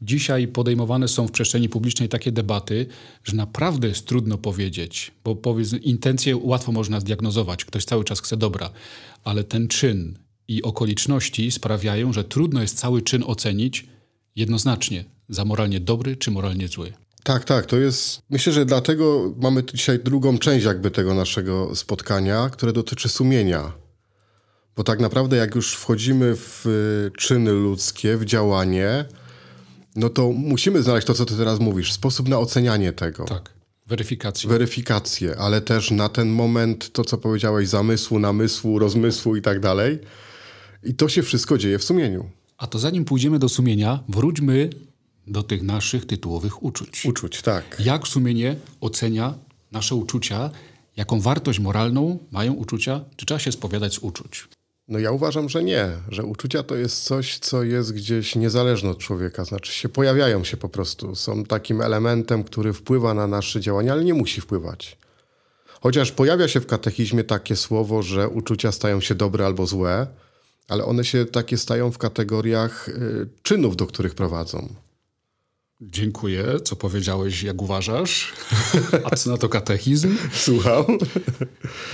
dzisiaj 0.02 0.48
podejmowane 0.48 1.08
są 1.08 1.28
w 1.28 1.32
przestrzeni 1.32 1.70
publicznej 1.70 2.10
takie 2.10 2.32
debaty, 2.32 2.86
że 3.24 3.36
naprawdę 3.36 3.88
jest 3.88 4.06
trudno 4.06 4.38
powiedzieć, 4.38 5.12
bo 5.24 5.36
powiedz, 5.36 5.74
intencje 5.74 6.38
łatwo 6.38 6.72
można 6.72 7.00
zdiagnozować, 7.00 7.66
ktoś 7.66 7.86
cały 7.86 8.04
czas 8.04 8.22
chce 8.22 8.38
dobra, 8.38 8.70
ale 9.24 9.44
ten 9.44 9.68
czyn, 9.68 10.18
i 10.52 10.64
okoliczności 10.64 11.52
sprawiają, 11.52 12.14
że 12.14 12.24
trudno 12.24 12.62
jest 12.62 12.78
cały 12.78 13.02
czyn 13.02 13.24
ocenić 13.28 13.86
jednoznacznie 14.36 15.06
za 15.30 15.46
moralnie 15.46 15.80
dobry 15.80 16.16
czy 16.16 16.32
moralnie 16.32 16.68
zły. 16.68 16.94
Tak, 17.24 17.46
tak, 17.46 17.66
to 17.66 17.78
jest. 17.78 18.22
Myślę, 18.30 18.54
że 18.54 18.66
dlatego 18.66 19.34
mamy 19.38 19.64
dzisiaj 19.74 20.00
drugą 20.00 20.38
część 20.38 20.66
jakby 20.66 20.92
tego 20.92 21.14
naszego 21.14 21.76
spotkania, 21.76 22.50
które 22.50 22.74
dotyczy 22.74 23.10
sumienia. 23.10 23.72
Bo 24.76 24.84
tak 24.84 25.00
naprawdę, 25.00 25.38
jak 25.38 25.56
już 25.56 25.74
wchodzimy 25.76 26.36
w 26.36 26.66
y, 26.66 27.18
czyny 27.18 27.52
ludzkie, 27.52 28.18
w 28.18 28.26
działanie, 28.26 29.06
no 29.96 30.10
to 30.10 30.32
musimy 30.32 30.84
znaleźć 30.84 31.08
to, 31.08 31.14
co 31.14 31.26
ty 31.26 31.38
teraz 31.38 31.60
mówisz, 31.60 31.94
sposób 31.94 32.30
na 32.30 32.40
ocenianie 32.40 32.94
tego. 32.94 33.26
Tak 33.26 33.54
Weryfikację. 33.88 34.50
weryfikację, 34.50 35.36
ale 35.38 35.62
też 35.62 35.92
na 35.92 36.10
ten 36.10 36.30
moment 36.30 36.92
to, 36.92 37.04
co 37.04 37.18
powiedziałeś, 37.18 37.70
zamysłu, 37.70 38.20
namysłu, 38.20 38.80
rozmysłu 38.80 39.36
i 39.36 39.42
tak 39.42 39.60
dalej. 39.60 40.00
I 40.84 40.94
to 40.94 41.10
się 41.10 41.24
wszystko 41.24 41.58
dzieje 41.58 41.80
w 41.80 41.84
sumieniu. 41.84 42.30
A 42.58 42.68
to 42.68 42.80
zanim 42.80 43.06
pójdziemy 43.06 43.40
do 43.40 43.50
sumienia, 43.50 44.04
wróćmy 44.10 44.70
do 45.28 45.44
tych 45.44 45.62
naszych 45.62 46.06
tytułowych 46.06 46.64
uczuć. 46.64 47.06
Uczuć, 47.06 47.42
tak. 47.42 47.78
Jak 47.80 48.08
sumienie 48.08 48.56
ocenia 48.82 49.34
nasze 49.72 49.96
uczucia, 49.96 50.50
jaką 50.98 51.22
wartość 51.22 51.60
moralną 51.60 52.20
mają 52.32 52.54
uczucia, 52.54 53.02
czy 53.16 53.26
trzeba 53.26 53.40
się 53.40 53.52
spowiadać 53.52 53.94
z 53.94 54.00
uczuć? 54.00 54.48
No 54.92 55.00
ja 55.00 55.12
uważam, 55.12 55.50
że 55.50 55.64
nie, 55.64 55.90
że 56.10 56.24
uczucia 56.24 56.64
to 56.64 56.76
jest 56.76 57.04
coś, 57.04 57.40
co 57.40 57.64
jest 57.64 57.94
gdzieś 57.94 58.36
niezależne 58.36 58.90
od 58.90 58.98
człowieka, 58.98 59.46
znaczy 59.46 59.74
się 59.74 59.90
pojawiają 59.90 60.44
się 60.44 60.58
po 60.58 60.70
prostu, 60.70 61.16
są 61.16 61.46
takim 61.46 61.82
elementem, 61.82 62.44
który 62.44 62.74
wpływa 62.74 63.14
na 63.14 63.28
nasze 63.28 63.62
działania, 63.62 63.94
ale 63.94 64.04
nie 64.04 64.14
musi 64.14 64.42
wpływać. 64.42 64.98
Chociaż 65.82 66.12
pojawia 66.12 66.48
się 66.48 66.60
w 66.60 66.66
katechizmie 66.66 67.24
takie 67.24 67.56
słowo, 67.56 68.04
że 68.04 68.30
uczucia 68.30 68.72
stają 68.72 69.02
się 69.02 69.16
dobre 69.16 69.46
albo 69.46 69.66
złe, 69.66 70.08
ale 70.68 70.86
one 70.86 71.06
się 71.06 71.26
takie 71.26 71.58
stają 71.58 71.92
w 71.92 71.98
kategoriach 71.98 72.90
y, 72.90 73.28
czynów, 73.42 73.76
do 73.76 73.88
których 73.88 74.16
prowadzą. 74.16 74.70
Dziękuję. 75.82 76.46
Co 76.64 76.76
powiedziałeś, 76.76 77.44
jak 77.44 77.62
uważasz? 77.62 78.34
A 79.12 79.16
co 79.16 79.30
na 79.30 79.38
to 79.38 79.50
katechizm? 79.50 80.18
Słucham? 80.34 80.86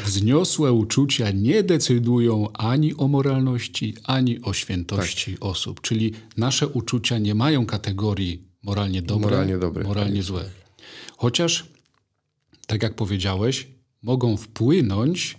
Wzniosłe 0.05 0.71
uczucia 0.71 1.31
nie 1.31 1.63
decydują 1.63 2.51
ani 2.53 2.95
o 2.95 3.07
moralności, 3.07 3.95
ani 4.03 4.41
o 4.41 4.53
świętości 4.53 5.37
osób. 5.39 5.81
Czyli 5.81 6.13
nasze 6.37 6.67
uczucia 6.67 7.17
nie 7.17 7.35
mają 7.35 7.65
kategorii 7.65 8.43
moralnie 8.63 9.01
dobre, 9.01 9.29
Moralnie 9.29 9.57
dobre, 9.57 9.83
moralnie 9.83 10.23
złe. 10.23 10.49
Chociaż, 11.17 11.65
tak 12.67 12.83
jak 12.83 12.95
powiedziałeś, 12.95 13.67
mogą 14.01 14.37
wpłynąć 14.37 15.37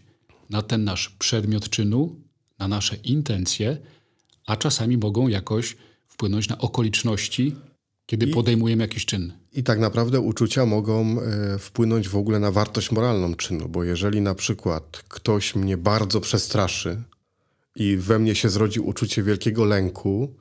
na 0.50 0.62
ten 0.62 0.84
nasz 0.84 1.08
przedmiot 1.08 1.68
czynu, 1.68 2.16
na 2.58 2.68
nasze 2.68 2.96
intencje, 2.96 3.78
a 4.46 4.56
czasami 4.56 4.98
mogą 4.98 5.28
jakoś 5.28 5.76
wpłynąć 6.06 6.48
na 6.48 6.58
okoliczności, 6.58 7.56
kiedy 8.08 8.26
podejmujemy 8.26 8.84
jakiś 8.84 9.06
czyn. 9.06 9.32
I 9.52 9.62
tak 9.62 9.78
naprawdę 9.78 10.20
uczucia 10.20 10.66
mogą 10.66 11.20
e, 11.20 11.58
wpłynąć 11.58 12.08
w 12.08 12.16
ogóle 12.16 12.38
na 12.38 12.50
wartość 12.50 12.90
moralną 12.90 13.34
czynu, 13.34 13.68
bo 13.68 13.84
jeżeli 13.84 14.20
na 14.20 14.34
przykład 14.34 15.04
ktoś 15.08 15.54
mnie 15.54 15.76
bardzo 15.76 16.20
przestraszy 16.20 17.02
i 17.76 17.96
we 17.96 18.18
mnie 18.18 18.34
się 18.34 18.48
zrodzi 18.48 18.80
uczucie 18.80 19.22
wielkiego 19.22 19.64
lęku 19.64 20.34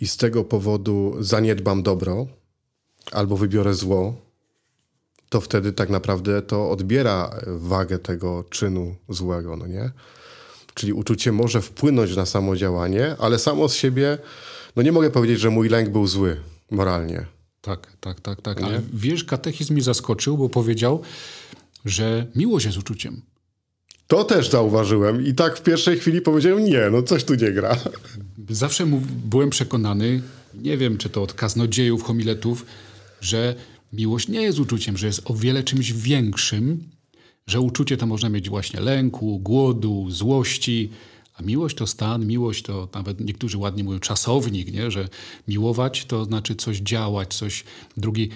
i 0.00 0.06
z 0.06 0.16
tego 0.16 0.44
powodu 0.44 1.16
zaniedbam 1.20 1.82
dobro 1.82 2.26
albo 3.12 3.36
wybiorę 3.36 3.74
zło, 3.74 4.16
to 5.28 5.40
wtedy 5.40 5.72
tak 5.72 5.90
naprawdę 5.90 6.42
to 6.42 6.70
odbiera 6.70 7.30
wagę 7.46 7.98
tego 7.98 8.44
czynu 8.50 8.96
złego, 9.08 9.56
no 9.56 9.66
nie? 9.66 9.90
Czyli 10.74 10.92
uczucie 10.92 11.32
może 11.32 11.62
wpłynąć 11.62 12.16
na 12.16 12.26
samo 12.26 12.56
działanie, 12.56 13.16
ale 13.18 13.38
samo 13.38 13.68
z 13.68 13.74
siebie, 13.74 14.18
no 14.76 14.82
nie 14.82 14.92
mogę 14.92 15.10
powiedzieć, 15.10 15.40
że 15.40 15.50
mój 15.50 15.68
lęk 15.68 15.88
był 15.88 16.06
zły 16.06 16.36
moralnie. 16.70 17.26
Tak, 17.60 17.96
tak, 18.00 18.20
tak, 18.20 18.42
tak. 18.42 18.62
Ale 18.62 18.82
wiesz, 18.94 19.24
katechizm 19.24 19.74
mnie 19.74 19.82
zaskoczył, 19.82 20.38
bo 20.38 20.48
powiedział, 20.48 21.02
że 21.84 22.26
miłość 22.34 22.66
jest 22.66 22.78
uczuciem. 22.78 23.22
To 24.06 24.24
też 24.24 24.50
zauważyłem 24.50 25.26
i 25.26 25.34
tak 25.34 25.58
w 25.58 25.62
pierwszej 25.62 25.98
chwili 25.98 26.20
powiedziałem, 26.20 26.64
nie, 26.64 26.90
no 26.92 27.02
coś 27.02 27.24
tu 27.24 27.34
nie 27.34 27.52
gra. 27.52 27.76
Zawsze 28.50 28.86
byłem 29.24 29.50
przekonany, 29.50 30.22
nie 30.54 30.76
wiem 30.76 30.98
czy 30.98 31.08
to 31.10 31.22
od 31.22 31.32
kaznodziejów, 31.32 32.02
homiletów, 32.02 32.66
że 33.20 33.54
miłość 33.92 34.28
nie 34.28 34.42
jest 34.42 34.58
uczuciem, 34.58 34.96
że 34.96 35.06
jest 35.06 35.22
o 35.24 35.34
wiele 35.34 35.62
czymś 35.62 35.92
większym, 35.92 36.84
że 37.46 37.60
uczucie 37.60 37.96
to 37.96 38.06
można 38.06 38.28
mieć 38.28 38.48
właśnie 38.48 38.80
lęku, 38.80 39.38
głodu, 39.38 40.10
złości, 40.10 40.90
a 41.36 41.42
miłość 41.42 41.76
to 41.76 41.86
stan, 41.86 42.26
miłość 42.26 42.62
to 42.62 42.88
nawet 42.94 43.20
niektórzy 43.20 43.58
ładnie 43.58 43.84
mówią 43.84 43.98
czasownik, 43.98 44.72
nie? 44.72 44.90
że 44.90 45.08
miłować 45.48 46.04
to 46.04 46.24
znaczy 46.24 46.54
coś 46.54 46.78
działać, 46.78 47.34
coś 47.34 47.64
drugiej. 47.96 48.30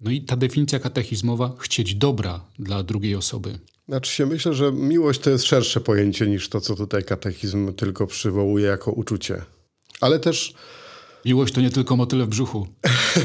No 0.00 0.10
i 0.10 0.20
ta 0.20 0.36
definicja 0.36 0.78
katechizmowa, 0.78 1.56
chcieć 1.58 1.94
dobra 1.94 2.44
dla 2.58 2.82
drugiej 2.82 3.14
osoby. 3.14 3.58
Znaczy 3.88 4.12
się 4.12 4.26
myślę, 4.26 4.54
że 4.54 4.72
miłość 4.72 5.20
to 5.20 5.30
jest 5.30 5.44
szersze 5.44 5.80
pojęcie 5.80 6.26
niż 6.26 6.48
to, 6.48 6.60
co 6.60 6.76
tutaj 6.76 7.04
katechizm 7.04 7.74
tylko 7.74 8.06
przywołuje 8.06 8.66
jako 8.66 8.92
uczucie. 8.92 9.42
Ale 10.00 10.18
też 10.18 10.54
Miłość 11.24 11.54
to 11.54 11.60
nie 11.60 11.70
tylko 11.70 11.96
motyle 11.96 12.24
w 12.24 12.28
brzuchu. 12.28 12.66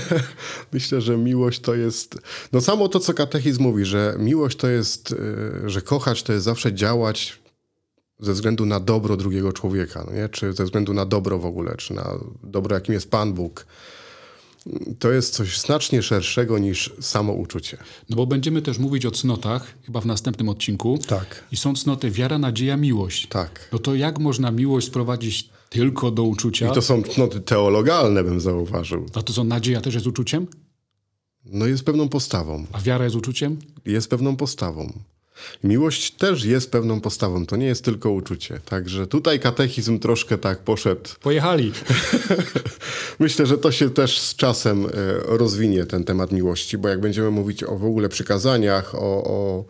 myślę, 0.73 1.01
że 1.01 1.17
miłość 1.17 1.59
to 1.59 1.75
jest. 1.75 2.19
No 2.53 2.61
samo 2.61 2.88
to, 2.88 2.99
co 2.99 3.13
katechizm 3.13 3.63
mówi, 3.63 3.85
że 3.85 4.15
miłość 4.19 4.57
to 4.57 4.67
jest, 4.67 5.11
y, 5.11 5.69
że 5.69 5.81
kochać 5.81 6.23
to 6.23 6.33
jest 6.33 6.45
zawsze 6.45 6.73
działać 6.73 7.38
ze 8.19 8.33
względu 8.33 8.65
na 8.65 8.79
dobro 8.79 9.17
drugiego 9.17 9.53
człowieka, 9.53 10.05
no 10.07 10.13
nie? 10.13 10.29
czy 10.29 10.53
ze 10.53 10.63
względu 10.63 10.93
na 10.93 11.05
dobro 11.05 11.39
w 11.39 11.45
ogóle, 11.45 11.75
czy 11.77 11.93
na 11.93 12.13
dobro, 12.43 12.75
jakim 12.75 12.93
jest 12.93 13.11
Pan 13.11 13.33
Bóg. 13.33 13.65
To 14.99 15.11
jest 15.11 15.33
coś 15.33 15.59
znacznie 15.59 16.01
szerszego 16.01 16.59
niż 16.59 16.93
samo 17.01 17.33
uczucie. 17.33 17.77
No 18.09 18.15
bo 18.15 18.27
będziemy 18.27 18.61
też 18.61 18.77
mówić 18.77 19.05
o 19.05 19.11
cnotach, 19.11 19.73
chyba 19.85 20.01
w 20.01 20.05
następnym 20.05 20.49
odcinku. 20.49 20.99
Tak. 21.07 21.43
I 21.51 21.57
są 21.57 21.75
cnoty 21.75 22.11
wiara, 22.11 22.38
nadzieja, 22.38 22.77
miłość. 22.77 23.27
Tak. 23.27 23.69
No 23.71 23.79
to 23.79 23.95
jak 23.95 24.19
można 24.19 24.51
miłość 24.51 24.88
sprowadzić 24.88 25.49
tylko 25.69 26.11
do 26.11 26.23
uczucia? 26.23 26.71
I 26.71 26.73
to 26.73 26.81
są 26.81 27.03
cnoty 27.03 27.41
teologalne, 27.41 28.23
bym 28.23 28.39
zauważył. 28.39 29.05
A 29.13 29.21
to 29.21 29.33
co, 29.33 29.43
nadzieja 29.43 29.81
też 29.81 29.93
jest 29.93 30.07
uczuciem? 30.07 30.47
No 31.45 31.65
jest 31.65 31.83
pewną 31.83 32.09
postawą. 32.09 32.65
A 32.71 32.81
wiara 32.81 33.03
jest 33.03 33.15
uczuciem? 33.15 33.57
Jest 33.85 34.09
pewną 34.09 34.35
postawą. 34.35 34.93
Miłość 35.63 36.12
też 36.12 36.46
jest 36.46 36.72
pewną 36.72 37.01
postawą, 37.01 37.46
to 37.46 37.55
nie 37.55 37.65
jest 37.65 37.86
tylko 37.86 38.12
uczucie. 38.12 38.60
Także 38.65 39.08
tutaj 39.08 39.39
katechizm 39.39 40.00
troszkę 40.00 40.38
tak 40.38 40.60
poszedł. 40.60 41.10
Pojechali. 41.22 41.72
Myślę, 43.19 43.46
że 43.46 43.58
to 43.58 43.72
się 43.72 43.89
też 43.89 44.19
z 44.19 44.36
czasem 44.36 44.86
e, 44.86 44.89
rozwinie 45.25 45.86
ten 45.86 46.03
temat 46.03 46.31
miłości, 46.31 46.77
bo 46.77 46.88
jak 46.88 47.00
będziemy 47.00 47.31
mówić 47.31 47.63
o 47.63 47.77
w 47.77 47.86
ogóle 47.86 48.10
przykazaniach, 48.10 48.96
o, 48.96 49.24
o 49.24 49.65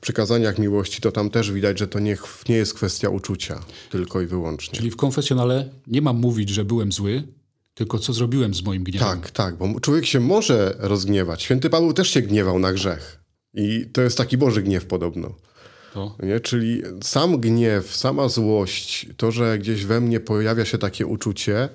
przykazaniach 0.00 0.58
miłości, 0.58 1.00
to 1.00 1.12
tam 1.12 1.30
też 1.30 1.52
widać, 1.52 1.78
że 1.78 1.88
to 1.88 1.98
nie, 2.00 2.16
nie 2.48 2.56
jest 2.56 2.74
kwestia 2.74 3.08
uczucia 3.08 3.60
tylko 3.90 4.20
i 4.20 4.26
wyłącznie. 4.26 4.78
Czyli 4.78 4.90
w 4.90 4.96
konfesjonale 4.96 5.68
nie 5.86 6.02
mam 6.02 6.16
mówić, 6.16 6.48
że 6.48 6.64
byłem 6.64 6.92
zły, 6.92 7.22
tylko 7.74 7.98
co 7.98 8.12
zrobiłem 8.12 8.54
z 8.54 8.62
moim 8.62 8.84
gniewem. 8.84 9.08
Tak, 9.08 9.30
tak, 9.30 9.56
bo 9.56 9.80
człowiek 9.80 10.06
się 10.06 10.20
może 10.20 10.76
rozgniewać. 10.78 11.42
Święty 11.42 11.70
Paweł 11.70 11.92
też 11.92 12.10
się 12.10 12.22
gniewał 12.22 12.58
na 12.58 12.72
grzech. 12.72 13.25
I 13.56 13.86
to 13.92 14.02
jest 14.02 14.18
taki 14.18 14.38
Boży 14.38 14.62
gniew 14.62 14.86
podobno. 14.86 15.34
To. 15.94 16.16
Nie? 16.22 16.40
Czyli 16.40 16.82
sam 17.02 17.40
gniew, 17.40 17.96
sama 17.96 18.28
złość, 18.28 19.06
to, 19.16 19.32
że 19.32 19.58
gdzieś 19.58 19.84
we 19.84 20.00
mnie 20.00 20.20
pojawia 20.20 20.64
się 20.64 20.78
takie 20.78 21.06
uczucie, 21.06 21.68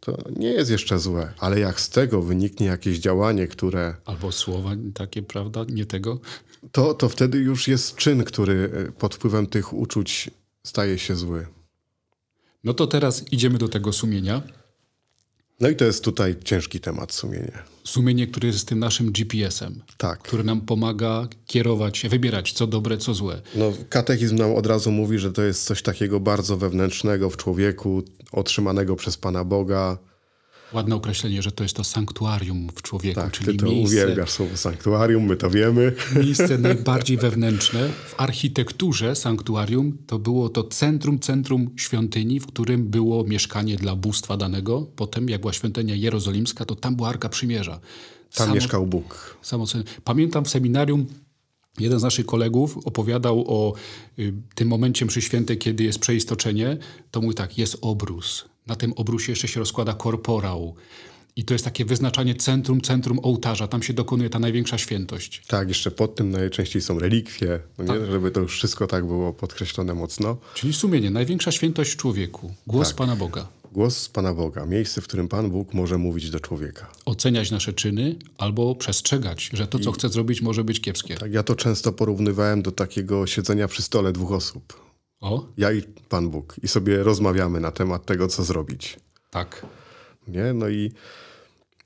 to 0.00 0.18
nie 0.36 0.48
jest 0.48 0.70
jeszcze 0.70 0.98
złe. 0.98 1.32
Ale 1.38 1.60
jak 1.60 1.80
z 1.80 1.88
tego 1.88 2.22
wyniknie 2.22 2.66
jakieś 2.66 2.98
działanie, 2.98 3.48
które. 3.48 3.94
Albo 4.04 4.32
słowa 4.32 4.70
takie, 4.94 5.22
prawda? 5.22 5.64
Nie 5.68 5.86
tego. 5.86 6.18
To, 6.72 6.94
to 6.94 7.08
wtedy 7.08 7.38
już 7.38 7.68
jest 7.68 7.96
czyn, 7.96 8.24
który 8.24 8.70
e, 8.88 8.92
pod 8.92 9.14
wpływem 9.14 9.46
tych 9.46 9.72
uczuć 9.72 10.30
staje 10.64 10.98
się 10.98 11.16
zły. 11.16 11.46
No 12.64 12.74
to 12.74 12.86
teraz 12.86 13.32
idziemy 13.32 13.58
do 13.58 13.68
tego 13.68 13.92
sumienia. 13.92 14.42
No 15.60 15.68
i 15.68 15.76
to 15.76 15.84
jest 15.84 16.04
tutaj 16.04 16.36
ciężki 16.44 16.80
temat 16.80 17.12
sumienie. 17.12 17.52
Sumienie, 17.84 18.26
które 18.26 18.48
jest 18.48 18.68
tym 18.68 18.78
naszym 18.78 19.12
GPS-em, 19.12 19.80
Tak. 19.96 20.18
który 20.18 20.44
nam 20.44 20.60
pomaga 20.60 21.28
kierować 21.46 22.06
wybierać 22.10 22.52
co 22.52 22.66
dobre, 22.66 22.98
co 22.98 23.14
złe. 23.14 23.42
No, 23.54 23.72
katechizm 23.88 24.36
nam 24.36 24.54
od 24.54 24.66
razu 24.66 24.90
mówi, 24.90 25.18
że 25.18 25.32
to 25.32 25.42
jest 25.42 25.64
coś 25.64 25.82
takiego 25.82 26.20
bardzo 26.20 26.56
wewnętrznego 26.56 27.30
w 27.30 27.36
człowieku, 27.36 28.02
otrzymanego 28.32 28.96
przez 28.96 29.16
Pana 29.16 29.44
Boga. 29.44 29.98
Ładne 30.72 30.94
określenie, 30.94 31.42
że 31.42 31.52
to 31.52 31.62
jest 31.62 31.76
to 31.76 31.84
sanktuarium 31.84 32.68
w 32.74 32.82
człowieku, 32.82 33.20
Tak, 33.20 33.32
czyli 33.32 33.46
ty 33.46 33.64
to 33.64 33.70
miejsce, 33.70 33.94
uwielbiasz 33.96 34.30
słowo 34.30 34.56
sanktuarium, 34.56 35.24
my 35.24 35.36
to 35.36 35.50
wiemy. 35.50 35.92
miejsce 36.24 36.58
najbardziej 36.68 37.16
wewnętrzne. 37.16 37.88
W 37.88 38.20
architekturze 38.20 39.16
sanktuarium 39.16 39.98
to 40.06 40.18
było 40.18 40.48
to 40.48 40.64
centrum, 40.64 41.18
centrum 41.18 41.70
świątyni, 41.76 42.40
w 42.40 42.46
którym 42.46 42.88
było 42.88 43.24
mieszkanie 43.24 43.76
dla 43.76 43.96
bóstwa 43.96 44.36
danego. 44.36 44.86
Potem, 44.96 45.28
jak 45.28 45.40
była 45.40 45.52
świątynia 45.52 45.94
jerozolimska, 45.94 46.64
to 46.64 46.74
tam 46.74 46.96
była 46.96 47.08
Arka 47.08 47.28
Przymierza. 47.28 47.80
Tam 48.34 48.46
Samo- 48.46 48.54
mieszkał 48.54 48.86
Bóg. 48.86 49.36
Samo, 49.42 49.64
pamiętam 50.04 50.44
w 50.44 50.48
seminarium 50.50 51.06
jeden 51.78 52.00
z 52.00 52.02
naszych 52.02 52.26
kolegów 52.26 52.78
opowiadał 52.86 53.44
o 53.48 53.74
y, 54.18 54.32
tym 54.54 54.68
momencie 54.68 55.06
mszy 55.06 55.22
świętej, 55.22 55.58
kiedy 55.58 55.84
jest 55.84 55.98
przeistoczenie. 55.98 56.76
To 57.10 57.20
mówi 57.20 57.34
tak, 57.34 57.58
jest 57.58 57.76
obrus. 57.80 58.44
Na 58.70 58.76
tym 58.76 58.92
obrusie 58.92 59.32
jeszcze 59.32 59.48
się 59.48 59.60
rozkłada 59.60 59.92
korporał. 59.94 60.74
I 61.36 61.44
to 61.44 61.54
jest 61.54 61.64
takie 61.64 61.84
wyznaczanie 61.84 62.34
centrum, 62.34 62.80
centrum 62.80 63.18
ołtarza. 63.22 63.68
Tam 63.68 63.82
się 63.82 63.92
dokonuje 63.92 64.30
ta 64.30 64.38
największa 64.38 64.78
świętość. 64.78 65.42
Tak, 65.46 65.68
jeszcze 65.68 65.90
pod 65.90 66.14
tym 66.14 66.30
najczęściej 66.30 66.82
są 66.82 66.98
relikwie, 66.98 67.60
no 67.78 67.84
Tak. 67.84 68.00
nie? 68.00 68.06
żeby 68.06 68.30
to 68.30 68.40
już 68.40 68.52
wszystko 68.52 68.86
tak 68.86 69.06
było 69.06 69.32
podkreślone 69.32 69.94
mocno. 69.94 70.36
Czyli 70.54 70.72
sumienie, 70.72 71.10
największa 71.10 71.52
świętość 71.52 71.92
w 71.92 71.96
człowieku. 71.96 72.54
Głos 72.66 72.88
Tak. 72.88 72.96
Pana 72.96 73.16
Boga. 73.16 73.48
Głos 73.72 74.08
Pana 74.08 74.34
Boga, 74.34 74.66
miejsce, 74.66 75.00
w 75.00 75.04
którym 75.04 75.28
Pan 75.28 75.50
Bóg 75.50 75.74
może 75.74 75.98
mówić 75.98 76.30
do 76.30 76.40
człowieka. 76.40 76.90
Oceniać 77.04 77.50
nasze 77.50 77.72
czyny 77.72 78.16
albo 78.38 78.74
przestrzegać, 78.74 79.50
że 79.52 79.66
to, 79.66 79.78
co 79.78 79.92
chce 79.92 80.08
zrobić, 80.08 80.42
może 80.42 80.64
być 80.64 80.80
kiepskie. 80.80 81.14
Tak, 81.16 81.32
ja 81.32 81.42
to 81.42 81.54
często 81.56 81.92
porównywałem 81.92 82.62
do 82.62 82.72
takiego 82.72 83.26
siedzenia 83.26 83.68
przy 83.68 83.82
stole 83.82 84.12
dwóch 84.12 84.32
osób. 84.32 84.89
O, 85.20 85.48
Ja 85.56 85.72
i 85.72 85.82
Pan 85.82 86.30
Bóg. 86.30 86.56
I 86.62 86.68
sobie 86.68 87.02
rozmawiamy 87.02 87.60
na 87.60 87.70
temat 87.70 88.06
tego, 88.06 88.28
co 88.28 88.44
zrobić. 88.44 88.98
tak. 89.30 89.66
Nie? 90.28 90.52
No 90.52 90.68
i 90.68 90.92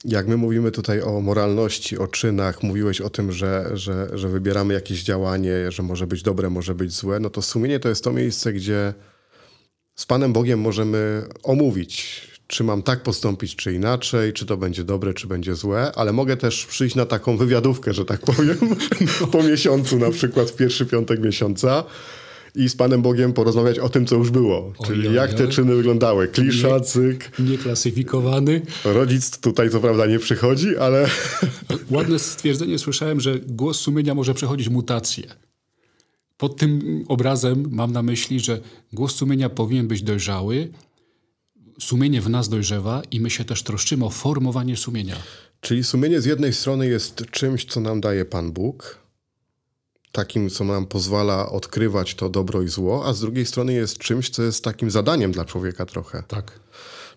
jak 0.05 0.29
my 0.29 0.37
mówimy 0.37 0.71
tutaj 0.71 1.03
o 1.03 1.21
moralności, 1.21 1.99
o 1.99 2.07
czynach, 2.07 2.63
mówiłeś 2.63 3.01
o 3.01 3.11
tym, 3.11 3.33
że, 3.33 3.71
że, 3.75 4.09
że 4.13 4.29
wybieramy 4.29 4.75
jakieś 4.75 5.03
działanie, 5.03 5.53
że 5.73 5.83
może 5.83 6.07
być 6.07 6.23
dobre, 6.23 6.51
może 6.51 6.75
być 6.75 6.93
złe, 6.93 7.21
no 7.21 7.31
to 7.31 7.43
sumienie 7.43 7.81
to 7.81 7.89
jest 7.89 8.05
to 8.05 8.13
miejsce, 8.13 8.53
gdzie 8.53 8.95
z 9.97 10.07
Panem 10.07 10.33
Bogiem 10.33 10.61
możemy 10.61 11.29
omówić, 11.43 12.21
czy 12.47 12.65
mam 12.65 12.83
tak 12.83 13.03
postąpić, 13.03 13.57
czy 13.57 13.73
inaczej, 13.73 14.33
czy 14.33 14.47
to 14.47 14.57
będzie 14.57 14.85
dobre, 14.85 15.15
czy 15.15 15.27
będzie 15.27 15.55
złe, 15.55 15.93
ale 15.95 16.13
mogę 16.13 16.37
też 16.37 16.67
przyjść 16.67 16.95
na 16.97 17.07
taką 17.07 17.37
wywiadówkę, 17.37 17.95
że 17.95 18.05
tak 18.05 18.21
powiem, 18.21 18.59
po 19.33 19.43
miesiącu, 19.43 19.99
na 19.99 20.11
przykład 20.11 20.51
w 20.51 20.57
pierwszy 20.57 20.87
piątek 20.87 21.21
miesiąca 21.21 21.85
i 22.55 22.69
z 22.69 22.77
Panem 22.77 23.03
Bogiem 23.03 23.33
porozmawiać 23.33 23.79
o 23.79 23.89
tym, 23.89 24.07
co 24.07 24.17
już 24.17 24.31
było. 24.31 24.73
Czyli 24.87 25.09
oj, 25.09 25.15
jak 25.15 25.35
te 25.35 25.45
oj. 25.45 25.51
czyny 25.51 25.75
wyglądały. 25.75 26.29
Klisza, 26.29 26.81
cyk. 26.81 27.39
Nieklasyfikowany. 27.39 28.63
Rodzic 28.85 29.39
tutaj 29.39 29.71
co 29.71 29.81
prawda 29.81 30.07
nie 30.07 30.19
przychodzi, 30.19 30.77
ale 30.77 31.09
Ładne 31.91 32.19
stwierdzenie 32.19 32.79
słyszałem, 32.79 33.21
że 33.21 33.41
głos 33.41 33.81
sumienia 33.81 34.15
może 34.15 34.35
przechodzić 34.35 34.69
mutację. 34.69 35.25
Pod 36.37 36.57
tym 36.57 37.05
obrazem 37.09 37.69
mam 37.71 37.93
na 37.93 38.03
myśli, 38.03 38.41
że 38.41 38.61
głos 38.93 39.15
sumienia 39.15 39.49
powinien 39.49 39.89
być 39.89 40.03
dojrzały, 40.03 40.69
sumienie 41.81 42.21
w 42.21 42.31
nas 42.31 42.49
dojrzewa 42.49 43.03
i 43.11 43.21
my 43.21 43.31
się 43.31 43.45
też 43.45 43.63
troszczymy 43.63 44.05
o 44.05 44.11
formowanie 44.11 44.77
sumienia. 44.77 45.17
Czyli 45.61 45.85
sumienie 45.85 46.21
z 46.21 46.25
jednej 46.25 46.53
strony 46.53 46.87
jest 46.87 47.25
czymś, 47.31 47.65
co 47.65 47.81
nam 47.81 48.01
daje 48.01 48.25
Pan 48.25 48.53
Bóg, 48.53 49.04
takim, 50.15 50.51
co 50.51 50.65
nam 50.65 50.87
pozwala 50.87 51.49
odkrywać 51.49 52.15
to 52.15 52.29
dobro 52.29 52.63
i 52.63 52.69
zło, 52.69 53.07
a 53.07 53.13
z 53.13 53.21
drugiej 53.21 53.47
strony 53.47 53.73
jest 53.73 53.99
czymś, 53.99 54.31
co 54.31 54.43
jest 54.43 54.65
takim 54.65 54.91
zadaniem 54.91 55.33
dla 55.33 55.45
człowieka 55.45 55.87
trochę. 55.87 56.23
Tak. 56.29 56.61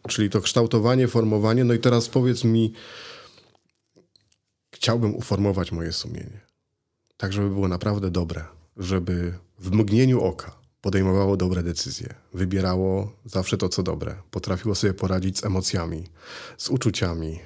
Czyli 0.07 0.29
to 0.29 0.41
kształtowanie, 0.41 1.07
formowanie. 1.07 1.63
No 1.63 1.73
i 1.73 1.79
teraz 1.79 2.09
powiedz 2.09 2.43
mi, 2.43 2.73
chciałbym 4.75 5.15
uformować 5.15 5.71
moje 5.71 5.93
sumienie, 5.93 6.41
tak 7.17 7.33
żeby 7.33 7.49
było 7.49 7.67
naprawdę 7.67 8.11
dobre, 8.11 8.45
żeby 8.77 9.33
w 9.59 9.71
mgnieniu 9.71 10.21
oka 10.21 10.57
podejmowało 10.81 11.37
dobre 11.37 11.63
decyzje, 11.63 12.13
wybierało 12.33 13.11
zawsze 13.25 13.57
to, 13.57 13.69
co 13.69 13.83
dobre, 13.83 14.15
potrafiło 14.31 14.75
sobie 14.75 14.93
poradzić 14.93 15.39
z 15.39 15.45
emocjami, 15.45 16.03
z 16.57 16.69
uczuciami, 16.69 17.39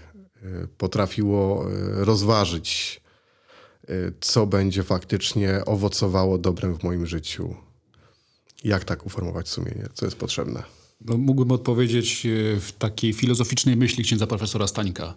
y, 0.44 0.68
potrafiło 0.78 1.72
y, 1.72 2.06
rozważyć, 2.06 3.01
co 4.22 4.48
będzie 4.48 4.84
faktycznie 4.84 5.66
owocowało 5.66 6.38
dobrem 6.38 6.80
w 6.80 6.84
moim 6.84 7.06
życiu. 7.06 7.56
Jak 8.64 8.84
tak 8.84 9.06
uformować 9.06 9.50
sumienie? 9.50 9.88
Co 9.94 10.06
jest 10.06 10.18
potrzebne? 10.18 10.64
No, 11.06 11.18
mógłbym 11.18 11.52
odpowiedzieć 11.52 12.26
e, 12.26 12.30
w 12.60 12.72
takiej 12.72 13.14
filozoficznej 13.14 13.78
myśli 13.78 14.04
księdza 14.04 14.28
profesora 14.28 14.68
Stańka. 14.68 15.16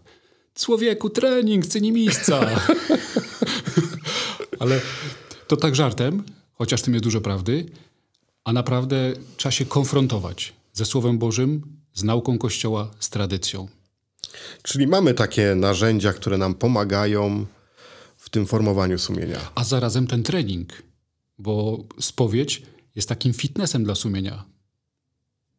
Człowieku, 0.55 1.11
trening, 1.11 1.67
ceni 1.67 1.93
miejsca. 1.93 2.41
Ale 4.61 4.81
to 5.49 5.57
tak 5.57 5.75
żartem, 5.75 6.23
chociaż 6.53 6.81
w 6.81 6.85
tym 6.85 6.95
jest 6.95 7.05
dużo 7.05 7.21
prawdy, 7.21 7.67
a 8.45 8.53
naprawdę 8.53 9.13
trzeba 9.37 9.53
się 9.53 9.65
konfrontować 9.65 10.53
ze 10.73 10.85
Słowem 10.85 11.19
Bożym, 11.19 11.63
z 11.95 12.03
nauką 12.03 12.39
Kościoła, 12.39 12.91
z 13.01 13.11
tradycją. 13.11 13.69
Czyli 14.63 14.87
mamy 14.87 15.15
takie 15.15 15.55
narzędzia, 15.55 16.13
które 16.13 16.39
nam 16.39 16.55
pomagają 16.55 17.47
tym 18.35 18.47
formowaniu 18.47 18.99
sumienia. 18.99 19.39
A 19.55 19.65
zarazem 19.65 20.07
ten 20.07 20.23
trening, 20.23 20.83
bo 21.39 21.85
spowiedź 22.01 22.63
jest 22.95 23.09
takim 23.09 23.33
fitnessem 23.33 23.85
dla 23.85 23.95
sumienia. 23.95 24.45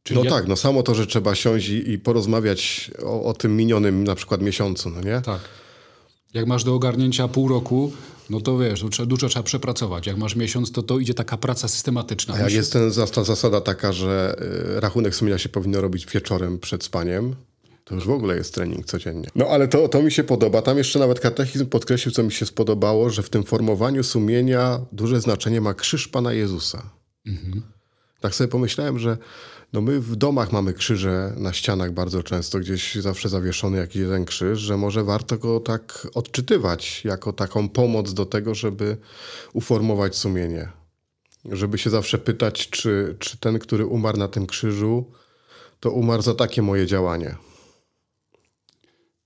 Czyli 0.03 0.20
No 0.20 0.24
ja- 0.25 0.32
tak, 0.32 0.48
no 0.48 0.55
samo 0.55 0.84
to, 0.84 0.96
że 0.96 1.08
trzeba 1.08 1.36
siąść 1.36 1.70
i, 1.70 1.91
i 1.91 2.00
porozmawiać 2.00 2.91
o, 3.03 3.23
o 3.23 3.34
tym 3.34 3.58
minionym 3.58 4.04
na 4.04 4.15
przykład 4.15 4.41
miesiącu, 4.41 4.89
no 4.89 5.02
nie? 5.02 5.21
Tak. 5.21 5.41
Jak 6.34 6.47
masz 6.47 6.63
do 6.63 6.76
ogarnięcia 6.76 7.28
pół 7.28 7.47
roku, 7.47 7.91
no 8.30 8.41
to 8.41 8.58
wiesz, 8.58 8.82
to 8.82 8.89
trzeba, 8.89 9.06
dużo 9.08 9.30
trzeba 9.30 9.43
przepracować. 9.43 10.08
Jak 10.08 10.17
masz 10.17 10.36
miesiąc, 10.36 10.71
to 10.71 10.84
to 10.84 10.99
idzie 10.99 11.13
taka 11.13 11.38
praca 11.38 11.67
systematyczna. 11.67 12.34
A 12.34 12.38
jak 12.38 12.45
Musi- 12.47 12.56
jest 12.56 12.73
ten, 12.73 12.91
ta 13.13 13.23
zasada 13.23 13.62
taka, 13.62 13.93
że 13.93 14.36
y, 14.78 14.80
rachunek 14.80 15.15
sumienia 15.15 15.38
się 15.38 15.49
powinno 15.49 15.82
robić 15.82 16.06
wieczorem 16.06 16.60
przed 16.60 16.84
spaniem, 16.84 17.36
to 17.86 17.95
już 17.95 18.06
w 18.06 18.10
ogóle 18.10 18.36
jest 18.36 18.56
trening 18.56 18.86
codziennie. 18.86 19.30
No 19.36 19.48
ale 19.48 19.67
to, 19.67 19.88
to 19.88 20.02
mi 20.02 20.12
się 20.12 20.24
podoba. 20.24 20.62
Tam 20.62 20.78
jeszcze 20.78 21.00
nawet 21.00 21.19
katechizm 21.19 21.65
podkreślił, 21.65 22.12
co 22.12 22.24
mi 22.24 22.32
się 22.32 22.45
spodobało, 22.45 23.10
że 23.10 23.24
w 23.24 23.30
tym 23.30 23.43
formowaniu 23.43 24.04
sumienia 24.04 24.80
duże 24.91 25.21
znaczenie 25.21 25.62
ma 25.62 25.74
krzyż 25.74 26.08
Pana 26.08 26.34
Jezusa. 26.34 26.89
Tak 28.21 28.36
sobie 28.36 28.48
pomyślałem, 28.48 29.00
że 29.00 29.17
no 29.74 29.82
my 29.82 30.00
w 30.00 30.15
domach 30.15 30.52
mamy 30.52 30.74
krzyże 30.74 31.34
na 31.38 31.54
ścianach 31.54 31.91
bardzo 31.91 32.24
często, 32.24 32.60
gdzieś 32.60 32.95
zawsze 32.95 33.30
zawieszony 33.30 33.78
jakiś 33.78 33.95
jeden 33.95 34.26
krzyż, 34.26 34.60
że 34.60 34.78
może 34.78 35.04
warto 35.04 35.38
go 35.38 35.60
tak 35.60 36.08
odczytywać 36.13 37.06
jako 37.06 37.34
taką 37.34 37.69
pomoc 37.69 38.13
do 38.13 38.26
tego, 38.26 38.56
żeby 38.56 38.98
uformować 39.54 40.15
sumienie. 40.15 40.69
Żeby 41.52 41.78
się 41.78 41.89
zawsze 41.89 42.17
pytać, 42.17 42.69
czy, 42.69 43.15
czy 43.19 43.38
ten, 43.38 43.60
który 43.60 43.86
umarł 43.86 44.17
na 44.17 44.28
tym 44.28 44.45
krzyżu, 44.45 45.12
to 45.80 45.91
umarł 45.91 46.21
za 46.21 46.36
takie 46.36 46.62
moje 46.62 46.86
działanie. 46.86 47.36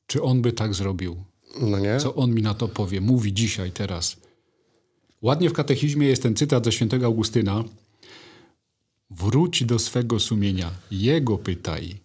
Czy 0.09 0.23
on 0.23 0.41
by 0.41 0.53
tak 0.53 0.73
zrobił? 0.73 1.23
No 1.61 1.79
nie? 1.79 1.97
Co 1.97 2.15
on 2.15 2.33
mi 2.33 2.41
na 2.41 2.53
to 2.53 2.67
powie? 2.67 3.01
Mówi 3.01 3.33
dzisiaj, 3.33 3.71
teraz. 3.71 4.17
Ładnie 5.21 5.49
w 5.49 5.53
katechizmie 5.53 6.07
jest 6.07 6.23
ten 6.23 6.35
cytat 6.35 6.65
ze 6.65 6.71
świętego 6.71 7.05
Augustyna. 7.05 7.63
Wróć 9.09 9.63
do 9.63 9.79
swego 9.79 10.19
sumienia, 10.19 10.71
jego 10.91 11.37
pytaj. 11.37 11.99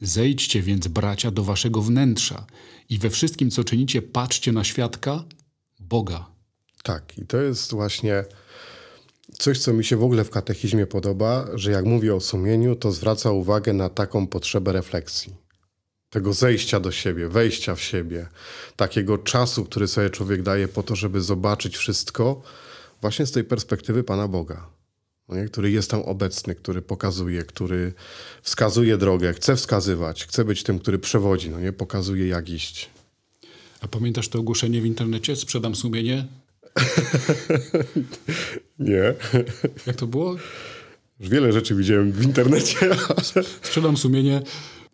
Zejdźcie 0.00 0.62
więc, 0.62 0.88
bracia, 0.88 1.30
do 1.30 1.44
waszego 1.44 1.82
wnętrza 1.82 2.46
i 2.88 2.98
we 2.98 3.10
wszystkim, 3.10 3.50
co 3.50 3.64
czynicie, 3.64 4.02
patrzcie 4.02 4.52
na 4.52 4.64
świadka 4.64 5.24
Boga. 5.80 6.26
Tak, 6.82 7.18
i 7.18 7.26
to 7.26 7.42
jest 7.42 7.72
właśnie 7.72 8.24
coś, 9.38 9.58
co 9.58 9.72
mi 9.72 9.84
się 9.84 9.96
w 9.96 10.04
ogóle 10.04 10.24
w 10.24 10.30
katechizmie 10.30 10.86
podoba, 10.86 11.46
że 11.54 11.70
jak 11.70 11.84
mówię 11.84 12.14
o 12.14 12.20
sumieniu, 12.20 12.76
to 12.76 12.92
zwraca 12.92 13.30
uwagę 13.30 13.72
na 13.72 13.88
taką 13.88 14.26
potrzebę 14.26 14.72
refleksji. 14.72 15.45
Tego 16.16 16.32
zejścia 16.32 16.80
do 16.80 16.92
siebie, 16.92 17.28
wejścia 17.28 17.74
w 17.74 17.80
siebie, 17.80 18.26
takiego 18.76 19.18
czasu, 19.18 19.64
który 19.64 19.88
sobie 19.88 20.10
człowiek 20.10 20.42
daje 20.42 20.68
po 20.68 20.82
to, 20.82 20.96
żeby 20.96 21.20
zobaczyć 21.20 21.76
wszystko 21.76 22.42
właśnie 23.00 23.26
z 23.26 23.32
tej 23.32 23.44
perspektywy 23.44 24.04
Pana 24.04 24.28
Boga, 24.28 24.66
no 25.28 25.36
nie? 25.36 25.44
który 25.44 25.70
jest 25.70 25.90
tam 25.90 26.02
obecny, 26.02 26.54
który 26.54 26.82
pokazuje, 26.82 27.42
który 27.42 27.92
wskazuje 28.42 28.96
drogę, 28.96 29.32
chce 29.32 29.56
wskazywać, 29.56 30.24
chce 30.24 30.44
być 30.44 30.62
tym, 30.62 30.78
który 30.78 30.98
przewodzi, 30.98 31.50
no 31.50 31.60
nie? 31.60 31.72
pokazuje 31.72 32.28
jak 32.28 32.48
iść. 32.48 32.90
A 33.80 33.88
pamiętasz 33.88 34.28
to 34.28 34.38
ogłoszenie 34.38 34.80
w 34.80 34.86
internecie? 34.86 35.36
Sprzedam 35.36 35.74
sumienie? 35.74 36.26
Nie. 38.78 39.14
Jak 39.86 39.96
to 39.96 40.06
było? 40.06 40.36
Już 41.20 41.28
wiele 41.28 41.52
rzeczy 41.52 41.74
widziałem 41.74 42.12
w 42.12 42.22
internecie, 42.22 42.90
Sprzedam 43.62 43.96
sumienie 43.96 44.42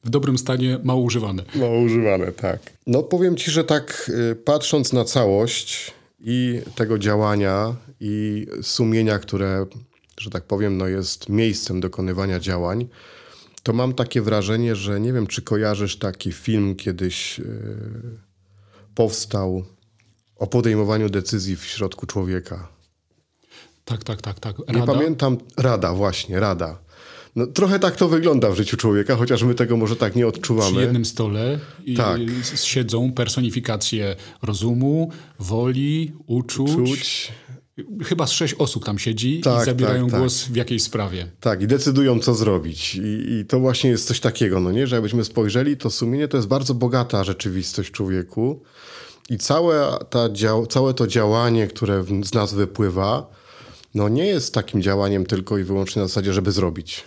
w 0.04 0.10
dobrym 0.10 0.38
stanie, 0.38 0.78
mało 0.84 1.00
używane. 1.00 1.42
mało 1.54 1.78
używane, 1.78 2.32
tak. 2.32 2.60
No 2.86 3.02
powiem 3.02 3.36
ci, 3.36 3.50
że 3.50 3.64
tak 3.64 4.10
y, 4.32 4.36
patrząc 4.36 4.92
na 4.92 5.04
całość 5.04 5.92
i 6.20 6.60
tego 6.74 6.98
działania 6.98 7.76
i 8.00 8.46
sumienia, 8.62 9.18
które, 9.18 9.66
że 10.18 10.30
tak 10.30 10.44
powiem, 10.44 10.78
no 10.78 10.86
jest 10.86 11.28
miejscem 11.28 11.80
dokonywania 11.80 12.40
działań, 12.40 12.88
to 13.62 13.72
mam 13.72 13.92
takie 13.94 14.22
wrażenie, 14.22 14.76
że 14.76 15.00
nie 15.00 15.12
wiem, 15.12 15.26
czy 15.26 15.42
kojarzysz 15.42 15.98
taki 15.98 16.32
film 16.32 16.76
kiedyś 16.76 17.40
y, 17.40 17.44
powstał 18.94 19.64
o 20.36 20.46
podejmowaniu 20.46 21.08
decyzji 21.08 21.56
w 21.56 21.64
środku 21.64 22.06
człowieka. 22.06 22.68
Tak, 23.84 24.04
tak, 24.04 24.22
tak, 24.22 24.40
tak. 24.40 24.58
Nie 24.58 24.78
Rada? 24.78 24.92
pamiętam. 24.94 25.38
Rada, 25.56 25.92
właśnie, 25.94 26.40
rada. 26.40 26.78
No, 27.36 27.46
trochę 27.46 27.78
tak 27.78 27.96
to 27.96 28.08
wygląda 28.08 28.50
w 28.50 28.56
życiu 28.56 28.76
człowieka, 28.76 29.16
chociaż 29.16 29.42
my 29.42 29.54
tego 29.54 29.76
może 29.76 29.96
tak 29.96 30.16
nie 30.16 30.26
odczuwamy. 30.26 30.72
Przy 30.72 30.80
jednym 30.80 31.04
stole 31.04 31.58
i 31.84 31.96
Tak. 31.96 32.20
siedzą 32.54 33.12
personifikacje 33.12 34.16
rozumu, 34.42 35.10
woli, 35.38 36.12
uczuć. 36.26 36.70
Czuć. 36.74 37.32
Chyba 38.04 38.26
z 38.26 38.30
sześć 38.30 38.54
osób 38.54 38.84
tam 38.84 38.98
siedzi 38.98 39.40
Tak, 39.40 39.62
i 39.62 39.64
zabierają 39.66 40.04
tak, 40.04 40.10
tak. 40.10 40.20
głos 40.20 40.44
w 40.44 40.56
jakiejś 40.56 40.82
sprawie. 40.82 41.26
Tak, 41.40 41.62
i 41.62 41.66
decydują, 41.66 42.18
co 42.20 42.34
zrobić. 42.34 42.94
I, 42.94 43.32
I 43.32 43.44
to 43.48 43.60
właśnie 43.60 43.90
jest 43.90 44.06
coś 44.08 44.20
takiego, 44.20 44.60
no 44.60 44.72
nie? 44.72 44.86
Że 44.86 44.96
jakbyśmy 44.96 45.24
spojrzeli, 45.24 45.76
to 45.76 45.90
sumienie 45.90 46.28
to 46.28 46.36
jest 46.36 46.48
bardzo 46.48 46.74
bogata 46.74 47.24
rzeczywistość 47.24 47.90
człowieku. 47.90 48.62
I 49.30 49.38
całe, 49.38 49.98
ta 50.10 50.28
całe 50.68 50.94
to 50.94 51.06
działanie, 51.06 51.66
które 51.66 52.04
z 52.24 52.34
nas 52.34 52.54
wypływa, 52.54 53.26
no 53.94 54.08
nie 54.08 54.26
jest 54.26 54.54
takim 54.54 54.82
działaniem 54.82 55.26
tylko 55.26 55.58
i 55.58 55.64
wyłącznie 55.64 56.02
na 56.02 56.08
zasadzie, 56.08 56.32
żeby 56.32 56.52
zrobić. 56.52 57.04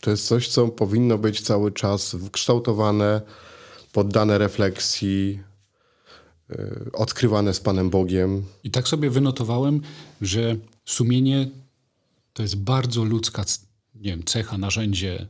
To 0.00 0.10
jest 0.10 0.26
coś, 0.26 0.48
co 0.48 0.68
powinno 0.68 1.18
być 1.18 1.40
cały 1.40 1.72
czas 1.72 2.16
kształtowane, 2.32 3.20
poddane 3.92 4.38
refleksji, 4.38 5.40
yy, 6.48 6.90
odkrywane 6.92 7.54
z 7.54 7.60
Panem 7.60 7.90
Bogiem. 7.90 8.44
I 8.64 8.70
tak 8.70 8.88
sobie 8.88 9.10
wynotowałem, 9.10 9.80
że 10.20 10.56
sumienie 10.84 11.50
to 12.32 12.42
jest 12.42 12.56
bardzo 12.56 13.04
ludzka 13.04 13.44
nie 14.00 14.10
wiem, 14.10 14.24
cecha, 14.24 14.58
narzędzie. 14.58 15.26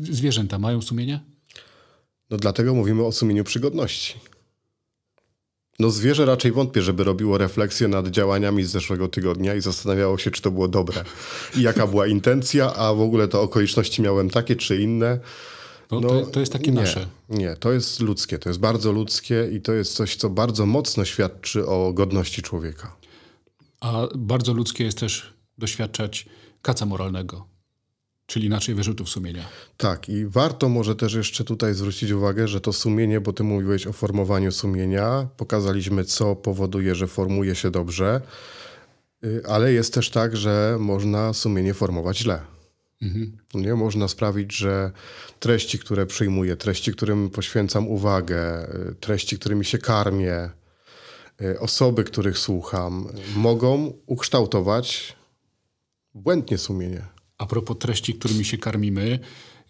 Zwierzęta 0.00 0.58
mają 0.58 0.82
sumienie? 0.82 1.20
No 2.30 2.36
dlatego 2.36 2.74
mówimy 2.74 3.04
o 3.04 3.12
sumieniu 3.12 3.44
przygodności. 3.44 4.14
No 5.78 5.90
zwierzę 5.90 6.24
raczej 6.24 6.52
wątpię, 6.52 6.82
żeby 6.82 7.04
robiło 7.04 7.38
refleksję 7.38 7.88
nad 7.88 8.08
działaniami 8.08 8.64
z 8.64 8.70
zeszłego 8.70 9.08
tygodnia 9.08 9.54
i 9.54 9.60
zastanawiało 9.60 10.18
się, 10.18 10.30
czy 10.30 10.42
to 10.42 10.50
było 10.50 10.68
dobre. 10.68 11.04
I 11.56 11.62
jaka 11.62 11.86
była 11.86 12.06
intencja, 12.06 12.74
a 12.74 12.94
w 12.94 13.00
ogóle 13.00 13.28
to 13.28 13.42
okoliczności 13.42 14.02
miałem 14.02 14.30
takie 14.30 14.56
czy 14.56 14.82
inne. 14.82 15.20
No, 15.90 16.00
no 16.00 16.08
to, 16.08 16.26
to, 16.26 16.40
jest 16.40 16.52
takie 16.52 16.70
nie, 16.70 16.80
nasze. 16.80 17.06
Nie, 17.28 17.56
to 17.56 17.72
jest 17.72 18.00
ludzkie, 18.00 18.38
to 18.38 18.48
jest 18.48 18.60
bardzo 18.60 18.92
ludzkie 18.92 19.48
i 19.52 19.60
to 19.60 19.72
jest 19.72 19.94
coś, 19.94 20.16
co 20.16 20.30
bardzo 20.30 20.66
mocno 20.66 21.04
świadczy 21.04 21.66
o 21.66 21.92
godności 21.92 22.42
człowieka. 22.42 22.96
A 23.80 24.06
bardzo 24.14 24.52
ludzkie 24.52 24.84
jest 24.84 24.98
też 24.98 25.34
doświadczać 25.58 26.26
kaca 26.62 26.86
moralnego, 26.86 27.46
czyli 28.26 28.46
inaczej 28.46 28.74
wyrzutów 28.74 29.08
sumienia. 29.08 29.48
Tak, 29.76 30.08
i 30.08 30.26
warto 30.26 30.68
może 30.68 30.96
też 30.96 31.14
jeszcze 31.14 31.44
tutaj 31.44 31.74
zwrócić 31.74 32.10
uwagę, 32.10 32.48
że 32.48 32.60
to 32.60 32.72
sumienie, 32.72 33.20
bo 33.20 33.32
ty 33.32 33.42
mówiłeś 33.42 33.86
o 33.86 33.92
formowaniu 33.92 34.52
sumienia, 34.52 35.28
pokazaliśmy, 35.36 36.04
co 36.04 36.36
powoduje, 36.36 36.94
że 36.94 37.06
formuje 37.06 37.54
się 37.54 37.70
dobrze, 37.70 38.20
y, 39.24 39.42
ale 39.48 39.72
jest 39.72 39.94
też 39.94 40.10
tak, 40.10 40.36
że 40.36 40.76
można 40.80 41.32
sumienie 41.32 41.74
formować 41.74 42.18
źle. 42.18 42.40
Mhm. 43.02 43.38
Nie 43.54 43.74
można 43.74 44.08
sprawić, 44.08 44.56
że 44.56 44.90
treści, 45.40 45.78
które 45.78 46.06
przyjmuję, 46.06 46.56
treści, 46.56 46.92
którym 46.92 47.30
poświęcam 47.30 47.88
uwagę, 47.88 48.68
y, 48.90 48.94
treści, 48.94 49.38
którymi 49.38 49.64
się 49.64 49.78
karmię, 49.78 50.50
y, 51.42 51.60
osoby, 51.60 52.04
których 52.04 52.38
słucham, 52.38 53.08
mogą 53.36 53.92
ukształtować 54.06 55.16
błędnie 56.14 56.58
sumienie. 56.58 57.15
A 57.38 57.46
propos 57.46 57.76
treści, 57.78 58.14
którymi 58.14 58.44
się 58.44 58.58
karmimy, 58.58 59.18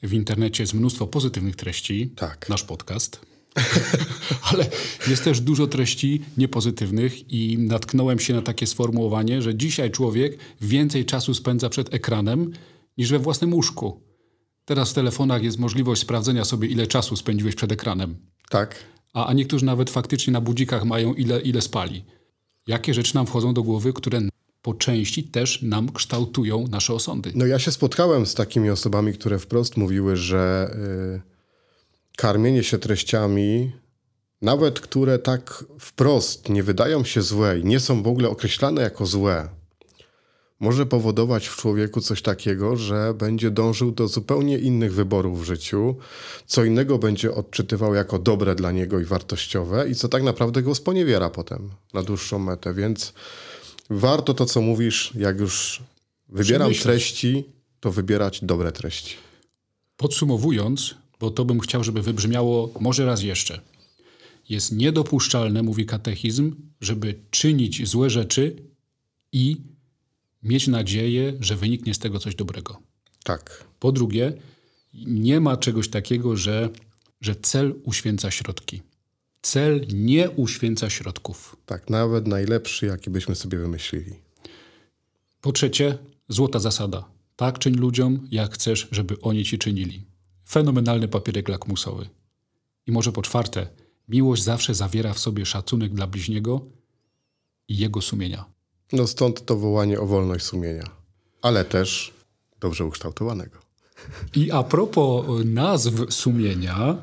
w 0.02 0.12
internecie 0.12 0.62
jest 0.62 0.74
mnóstwo 0.74 1.06
pozytywnych 1.06 1.56
treści. 1.56 2.10
Tak. 2.16 2.48
Nasz 2.48 2.64
podcast. 2.64 3.20
Ale 4.52 4.66
jest 5.08 5.24
też 5.24 5.40
dużo 5.40 5.66
treści 5.66 6.22
niepozytywnych 6.36 7.32
i 7.32 7.58
natknąłem 7.58 8.18
się 8.18 8.34
na 8.34 8.42
takie 8.42 8.66
sformułowanie, 8.66 9.42
że 9.42 9.54
dzisiaj 9.54 9.90
człowiek 9.90 10.38
więcej 10.60 11.04
czasu 11.04 11.34
spędza 11.34 11.68
przed 11.68 11.94
ekranem 11.94 12.52
niż 12.98 13.10
we 13.10 13.18
własnym 13.18 13.54
łóżku. 13.54 14.00
Teraz 14.64 14.90
w 14.90 14.94
telefonach 14.94 15.42
jest 15.42 15.58
możliwość 15.58 16.02
sprawdzenia 16.02 16.44
sobie, 16.44 16.68
ile 16.68 16.86
czasu 16.86 17.16
spędziłeś 17.16 17.54
przed 17.54 17.72
ekranem. 17.72 18.16
Tak. 18.50 18.84
A, 19.12 19.26
a 19.26 19.32
niektórzy 19.32 19.64
nawet 19.64 19.90
faktycznie 19.90 20.32
na 20.32 20.40
budzikach 20.40 20.84
mają, 20.84 21.14
ile, 21.14 21.40
ile 21.40 21.60
spali. 21.60 22.04
Jakie 22.66 22.94
rzeczy 22.94 23.14
nam 23.14 23.26
wchodzą 23.26 23.54
do 23.54 23.62
głowy, 23.62 23.92
które 23.92 24.20
po 24.66 24.74
części 24.74 25.24
też 25.24 25.62
nam 25.62 25.92
kształtują 25.92 26.66
nasze 26.70 26.94
osądy. 26.94 27.32
No 27.34 27.46
ja 27.46 27.58
się 27.58 27.72
spotkałem 27.72 28.26
z 28.26 28.34
takimi 28.34 28.70
osobami, 28.70 29.12
które 29.12 29.38
wprost 29.38 29.76
mówiły, 29.76 30.16
że 30.16 30.70
y, 31.16 32.16
karmienie 32.16 32.64
się 32.64 32.78
treściami, 32.78 33.72
nawet 34.42 34.80
które 34.80 35.18
tak 35.18 35.64
wprost 35.80 36.48
nie 36.48 36.62
wydają 36.62 37.04
się 37.04 37.22
złe 37.22 37.58
i 37.58 37.64
nie 37.64 37.80
są 37.80 38.02
w 38.02 38.06
ogóle 38.06 38.28
określane 38.28 38.82
jako 38.82 39.06
złe, 39.06 39.48
może 40.60 40.86
powodować 40.86 41.46
w 41.46 41.56
człowieku 41.56 42.00
coś 42.00 42.22
takiego, 42.22 42.76
że 42.76 43.14
będzie 43.14 43.50
dążył 43.50 43.92
do 43.92 44.08
zupełnie 44.08 44.58
innych 44.58 44.94
wyborów 44.94 45.40
w 45.40 45.44
życiu, 45.44 45.96
co 46.46 46.64
innego 46.64 46.98
będzie 46.98 47.34
odczytywał 47.34 47.94
jako 47.94 48.18
dobre 48.18 48.54
dla 48.54 48.72
niego 48.72 49.00
i 49.00 49.04
wartościowe 49.04 49.88
i 49.88 49.94
co 49.94 50.08
tak 50.08 50.22
naprawdę 50.22 50.62
go 50.62 50.74
sponiewiera 50.74 51.30
potem 51.30 51.70
na 51.94 52.02
dłuższą 52.02 52.38
metę. 52.38 52.74
Więc 52.74 53.12
warto 53.90 54.34
to, 54.34 54.46
co 54.46 54.60
mówisz, 54.60 55.12
jak 55.14 55.40
już 55.40 55.82
wybieram 56.28 56.74
treści, 56.74 57.44
to 57.80 57.90
wybierać 57.92 58.44
dobre 58.44 58.72
treści. 58.72 59.14
Podsumowując, 59.96 60.94
bo 61.20 61.30
to 61.30 61.44
bym 61.44 61.60
chciał, 61.60 61.84
żeby 61.84 62.02
wybrzmiało 62.02 62.70
może 62.80 63.06
raz 63.06 63.22
jeszcze. 63.22 63.60
Jest 64.48 64.72
niedopuszczalne, 64.72 65.62
mówi 65.62 65.86
katechizm, 65.86 66.56
żeby 66.80 67.14
czynić 67.30 67.88
złe 67.88 68.10
rzeczy 68.10 68.56
i 69.32 69.56
mieć 70.42 70.66
nadzieję, 70.66 71.32
że 71.40 71.56
wyniknie 71.56 71.94
z 71.94 71.98
tego 71.98 72.18
coś 72.18 72.34
dobrego. 72.34 72.78
Tak. 73.24 73.64
Po 73.78 73.92
drugie, 73.92 74.32
nie 74.94 75.40
ma 75.40 75.56
czegoś 75.56 75.88
takiego, 75.88 76.36
że, 76.36 76.68
że 77.20 77.36
cel 77.36 77.74
uświęca 77.84 78.30
środki. 78.30 78.82
Cel 79.42 79.86
nie 79.92 80.30
uświęca 80.30 80.90
środków. 80.90 81.56
Tak, 81.66 81.90
nawet 81.90 82.26
najlepszy, 82.26 82.86
jaki 82.86 83.10
byśmy 83.10 83.34
sobie 83.34 83.58
wymyślili. 83.58 84.12
Po 85.40 85.52
trzecie, 85.52 85.98
złota 86.28 86.58
zasada. 86.58 87.04
Tak 87.36 87.58
czyń 87.58 87.74
ludziom, 87.74 88.28
jak 88.30 88.54
chcesz, 88.54 88.88
żeby 88.90 89.20
oni 89.20 89.44
ci 89.44 89.58
czynili. 89.58 90.04
Fenomenalny 90.48 91.08
papierek 91.08 91.48
lakmusowy. 91.48 92.08
I 92.86 92.92
może 92.92 93.12
po 93.12 93.22
czwarte, 93.22 93.68
miłość 94.08 94.42
zawsze 94.42 94.74
zawiera 94.74 95.14
w 95.14 95.18
sobie 95.18 95.46
szacunek 95.46 95.94
dla 95.94 96.06
bliźniego 96.06 96.60
i 97.68 97.76
jego 97.76 98.02
sumienia. 98.02 98.44
No 98.92 99.06
stąd 99.06 99.44
to 99.44 99.56
wołanie 99.56 100.00
o 100.00 100.06
wolność 100.06 100.44
sumienia, 100.44 100.90
ale 101.42 101.64
też 101.64 102.14
dobrze 102.60 102.84
ukształtowanego. 102.84 103.58
I 104.34 104.50
a 104.50 104.62
propos 104.62 105.26
nazw 105.44 105.92
sumienia, 106.10 107.02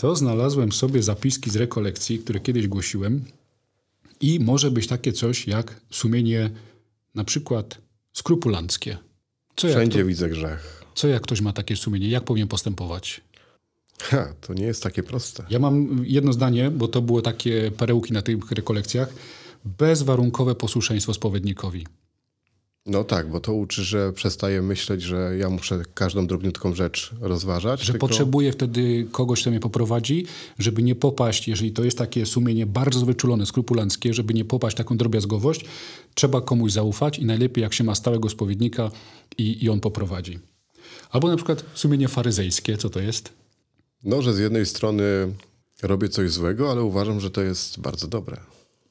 to 0.00 0.16
znalazłem 0.16 0.72
sobie 0.72 1.02
zapiski 1.02 1.50
z 1.50 1.56
rekolekcji, 1.56 2.18
które 2.18 2.40
kiedyś 2.40 2.68
głosiłem 2.68 3.24
i 4.20 4.40
może 4.40 4.70
być 4.70 4.86
takie 4.86 5.12
coś 5.12 5.46
jak 5.46 5.80
sumienie 5.90 6.50
na 7.14 7.24
przykład 7.24 7.78
skrupulanckie. 8.12 8.98
Co 9.56 9.68
Wszędzie 9.68 9.98
to, 9.98 10.06
widzę 10.06 10.28
grzech. 10.28 10.84
Co 10.94 11.08
jak 11.08 11.22
ktoś 11.22 11.40
ma 11.40 11.52
takie 11.52 11.76
sumienie? 11.76 12.08
Jak 12.08 12.24
powinien 12.24 12.48
postępować? 12.48 13.20
Ha, 14.00 14.34
to 14.40 14.54
nie 14.54 14.64
jest 14.64 14.82
takie 14.82 15.02
proste. 15.02 15.44
Ja 15.50 15.58
mam 15.58 16.04
jedno 16.06 16.32
zdanie, 16.32 16.70
bo 16.70 16.88
to 16.88 17.02
było 17.02 17.22
takie 17.22 17.70
perełki 17.70 18.12
na 18.12 18.22
tych 18.22 18.50
rekolekcjach. 18.50 19.14
Bezwarunkowe 19.64 20.54
posłuszeństwo 20.54 21.14
spowiednikowi. 21.14 21.86
No 22.86 23.04
tak, 23.04 23.30
bo 23.30 23.40
to 23.40 23.54
uczy, 23.54 23.84
że 23.84 24.12
przestaje 24.12 24.62
myśleć, 24.62 25.02
że 25.02 25.36
ja 25.38 25.50
muszę 25.50 25.82
każdą 25.94 26.26
drobniutką 26.26 26.74
rzecz 26.74 27.10
rozważać. 27.20 27.80
Że 27.82 27.92
tylko... 27.92 28.06
potrzebuję 28.06 28.52
wtedy 28.52 29.06
kogoś, 29.12 29.40
kto 29.40 29.50
mnie 29.50 29.60
poprowadzi, 29.60 30.26
żeby 30.58 30.82
nie 30.82 30.94
popaść, 30.94 31.48
jeżeli 31.48 31.72
to 31.72 31.84
jest 31.84 31.98
takie 31.98 32.26
sumienie 32.26 32.66
bardzo 32.66 33.06
wyczulone, 33.06 33.46
skrupulanckie, 33.46 34.14
żeby 34.14 34.34
nie 34.34 34.44
popaść 34.44 34.76
taką 34.76 34.96
drobiazgowość, 34.96 35.64
trzeba 36.14 36.40
komuś 36.40 36.72
zaufać 36.72 37.18
i 37.18 37.24
najlepiej 37.24 37.62
jak 37.62 37.74
się 37.74 37.84
ma 37.84 37.94
stałego 37.94 38.28
spowiednika 38.28 38.90
i, 39.38 39.64
i 39.64 39.68
on 39.68 39.80
poprowadzi. 39.80 40.38
Albo 41.10 41.28
na 41.28 41.36
przykład 41.36 41.64
sumienie 41.74 42.08
faryzejskie, 42.08 42.76
co 42.76 42.90
to 42.90 43.00
jest? 43.00 43.32
No, 44.04 44.22
że 44.22 44.34
z 44.34 44.38
jednej 44.38 44.66
strony 44.66 45.04
robię 45.82 46.08
coś 46.08 46.30
złego, 46.30 46.70
ale 46.70 46.82
uważam, 46.82 47.20
że 47.20 47.30
to 47.30 47.42
jest 47.42 47.80
bardzo 47.80 48.08
dobre 48.08 48.40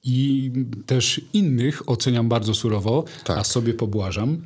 i 0.04 0.52
też 0.86 1.22
innych 1.34 1.90
oceniam 1.90 2.30
bardzo 2.30 2.54
surowo, 2.54 3.04
tak. 3.24 3.38
a 3.38 3.44
sobie 3.44 3.74
pobłażam. 3.74 4.42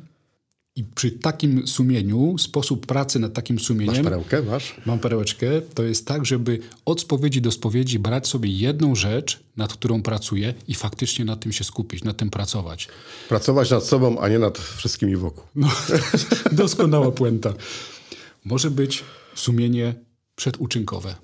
I 0.76 0.84
przy 0.84 1.10
takim 1.10 1.66
sumieniu, 1.66 2.38
sposób 2.38 2.86
pracy 2.86 3.18
nad 3.18 3.32
takim 3.32 3.60
sumieniem. 3.60 3.94
Masz 3.94 4.04
perełkę, 4.04 4.42
masz? 4.42 4.76
Mam 4.86 4.98
perełeczkę. 4.98 5.46
To 5.74 5.82
jest 5.82 6.06
tak, 6.06 6.26
żeby 6.26 6.58
od 6.84 7.00
spowiedzi 7.00 7.42
do 7.42 7.50
spowiedzi 7.50 7.98
brać 7.98 8.28
sobie 8.28 8.50
jedną 8.50 8.94
rzecz, 8.94 9.40
nad 9.56 9.72
którą 9.72 10.02
pracuję 10.02 10.54
i 10.68 10.74
faktycznie 10.74 11.24
nad 11.24 11.40
tym 11.40 11.52
się 11.52 11.64
skupić, 11.64 12.04
nad 12.04 12.16
tym 12.16 12.30
pracować. 12.30 12.88
Pracować 13.28 13.70
nad 13.70 13.84
sobą, 13.84 14.20
a 14.20 14.28
nie 14.28 14.38
nad 14.38 14.58
wszystkimi 14.58 15.16
wokół. 15.16 15.44
No, 15.54 15.68
doskonała 16.52 17.12
puenta. 17.12 17.54
Może 18.44 18.70
być 18.70 19.04
sumienie 19.34 19.94
przeduczynkowe. 20.36 21.14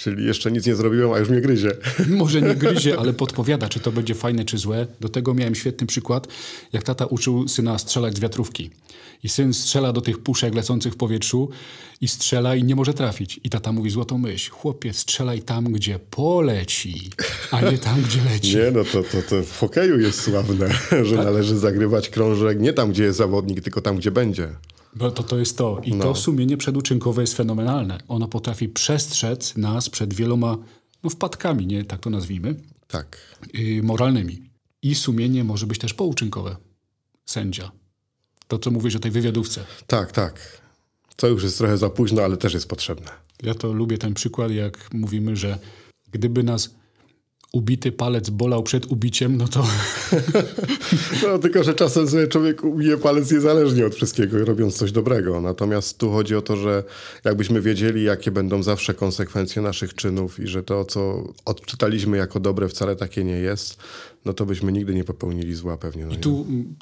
Czyli 0.00 0.26
jeszcze 0.26 0.52
nic 0.52 0.66
nie 0.66 0.74
zrobiłem, 0.74 1.12
a 1.12 1.18
już 1.18 1.28
mnie 1.28 1.40
gryzie. 1.40 1.70
Może 2.08 2.42
nie 2.42 2.54
gryzie, 2.54 2.98
ale 2.98 3.12
podpowiada, 3.22 3.68
czy 3.68 3.80
to 3.80 3.92
będzie 3.92 4.14
fajne, 4.14 4.44
czy 4.44 4.58
złe. 4.58 4.86
Do 5.00 5.08
tego 5.08 5.34
miałem 5.34 5.54
świetny 5.54 5.86
przykład, 5.86 6.28
jak 6.72 6.82
tata 6.82 7.06
uczył 7.06 7.48
syna 7.48 7.78
strzelać 7.78 8.16
z 8.16 8.20
wiatrówki. 8.20 8.70
I 9.22 9.28
syn 9.28 9.54
strzela 9.54 9.92
do 9.92 10.00
tych 10.00 10.18
puszek 10.18 10.54
lecących 10.54 10.92
w 10.92 10.96
powietrzu 10.96 11.48
i 12.00 12.08
strzela 12.08 12.56
i 12.56 12.64
nie 12.64 12.76
może 12.76 12.94
trafić. 12.94 13.40
I 13.44 13.50
tata 13.50 13.72
mówi 13.72 13.90
złotą 13.90 14.18
myśl, 14.18 14.50
chłopie, 14.50 14.92
strzelaj 14.92 15.42
tam, 15.42 15.64
gdzie 15.64 15.98
poleci, 15.98 17.10
a 17.50 17.60
nie 17.60 17.78
tam, 17.78 18.02
gdzie 18.02 18.24
leci. 18.32 18.56
Nie, 18.56 18.70
no 18.70 18.84
to, 18.84 19.02
to, 19.02 19.22
to 19.22 19.42
w 19.42 19.58
hokeju 19.58 20.00
jest 20.00 20.20
sławne, 20.20 20.68
że 21.02 21.16
tak? 21.16 21.24
należy 21.24 21.58
zagrywać 21.58 22.08
krążek 22.08 22.60
nie 22.60 22.72
tam, 22.72 22.90
gdzie 22.90 23.04
jest 23.04 23.18
zawodnik, 23.18 23.60
tylko 23.60 23.80
tam, 23.80 23.96
gdzie 23.96 24.10
będzie. 24.10 24.48
Bo 24.94 25.10
to, 25.10 25.22
to 25.22 25.38
jest 25.38 25.58
to. 25.58 25.80
I 25.84 25.94
no. 25.94 26.04
to 26.04 26.14
sumienie 26.14 26.56
przeduczynkowe 26.56 27.22
jest 27.22 27.36
fenomenalne. 27.36 27.98
Ono 28.08 28.28
potrafi 28.28 28.68
przestrzec 28.68 29.56
nas 29.56 29.90
przed 29.90 30.14
wieloma 30.14 30.58
no, 31.04 31.10
wpadkami, 31.10 31.66
nie 31.66 31.84
tak 31.84 32.00
to 32.00 32.10
nazwijmy. 32.10 32.54
Tak. 32.86 33.36
Yy, 33.54 33.82
moralnymi. 33.82 34.50
I 34.82 34.94
sumienie 34.94 35.44
może 35.44 35.66
być 35.66 35.78
też 35.78 35.94
pouczynkowe. 35.94 36.56
Sędzia. 37.26 37.70
To, 38.48 38.58
co 38.58 38.70
mówisz 38.70 38.96
o 38.96 38.98
tej 38.98 39.10
wywiadówce. 39.10 39.64
Tak, 39.86 40.12
tak. 40.12 40.60
To 41.16 41.28
już 41.28 41.42
jest 41.42 41.58
trochę 41.58 41.78
za 41.78 41.90
późno, 41.90 42.22
ale 42.22 42.36
też 42.36 42.54
jest 42.54 42.68
potrzebne. 42.68 43.10
Ja 43.42 43.54
to 43.54 43.72
lubię 43.72 43.98
ten 43.98 44.14
przykład, 44.14 44.50
jak 44.50 44.94
mówimy, 44.94 45.36
że 45.36 45.58
gdyby 46.10 46.42
nas 46.42 46.74
ubity 47.52 47.92
palec 47.92 48.30
bolał 48.30 48.62
przed 48.62 48.92
ubiciem, 48.92 49.36
no 49.36 49.48
to 49.48 49.66
No, 51.22 51.38
tylko, 51.38 51.64
że 51.64 51.74
czasem 51.74 52.08
sobie 52.08 52.28
człowiek 52.28 52.64
ubije 52.64 52.96
palec 52.96 53.32
niezależnie 53.32 53.86
od 53.86 53.94
wszystkiego, 53.94 54.44
robiąc 54.44 54.76
coś 54.76 54.92
dobrego. 54.92 55.40
Natomiast 55.40 55.98
tu 55.98 56.10
chodzi 56.10 56.36
o 56.36 56.42
to, 56.42 56.56
że 56.56 56.84
jakbyśmy 57.24 57.60
wiedzieli, 57.60 58.02
jakie 58.02 58.30
będą 58.30 58.62
zawsze 58.62 58.94
konsekwencje 58.94 59.62
naszych 59.62 59.94
czynów 59.94 60.40
i 60.40 60.46
że 60.46 60.62
to, 60.62 60.84
co 60.84 61.32
odczytaliśmy 61.44 62.16
jako 62.16 62.40
dobre, 62.40 62.68
wcale 62.68 62.96
takie 62.96 63.24
nie 63.24 63.36
jest, 63.36 63.76
no 64.24 64.32
to 64.32 64.46
byśmy 64.46 64.72
nigdy 64.72 64.94
nie 64.94 65.04
popełnili 65.04 65.54
zła 65.54 65.76
pewnie. 65.76 66.06
No 66.06 66.10
nie? 66.12 66.18
tu 66.18 66.46
mm, 66.48 66.76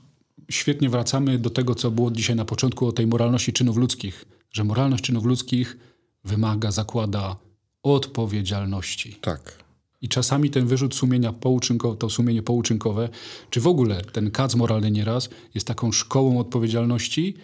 świetnie 0.50 0.88
wracamy 0.88 1.38
do 1.38 1.50
tego, 1.50 1.74
co 1.74 1.90
było 1.90 2.11
dzisiaj 2.11 2.37
na 2.37 2.44
początku 2.44 2.87
o 2.87 2.92
tej 2.92 3.07
moralności 3.07 3.52
czynów 3.52 3.76
ludzkich. 3.76 4.24
Że 4.52 4.64
moralność 4.64 5.04
czynów 5.04 5.24
ludzkich 5.24 5.76
wymaga, 6.24 6.70
zakłada 6.70 7.37
odpowiedzialności. 7.83 9.18
Tak. 9.20 9.67
I 10.01 10.09
czasami 10.09 10.51
ten 10.51 10.67
wyrzut 10.67 10.95
sumienia 10.95 11.33
pouczynkowe, 11.33 11.97
to 11.97 12.11
sumienie 12.11 12.43
pouczynkowe, 12.43 13.09
czy 13.51 13.61
w 13.61 13.67
ogóle 13.67 14.03
ten 14.13 14.31
kac 14.31 14.55
moralny 14.55 14.91
nieraz 14.91 15.29
jest 15.55 15.67
taką 15.67 15.93
szkołą 15.93 16.39
odpowiedzialności 16.39 17.35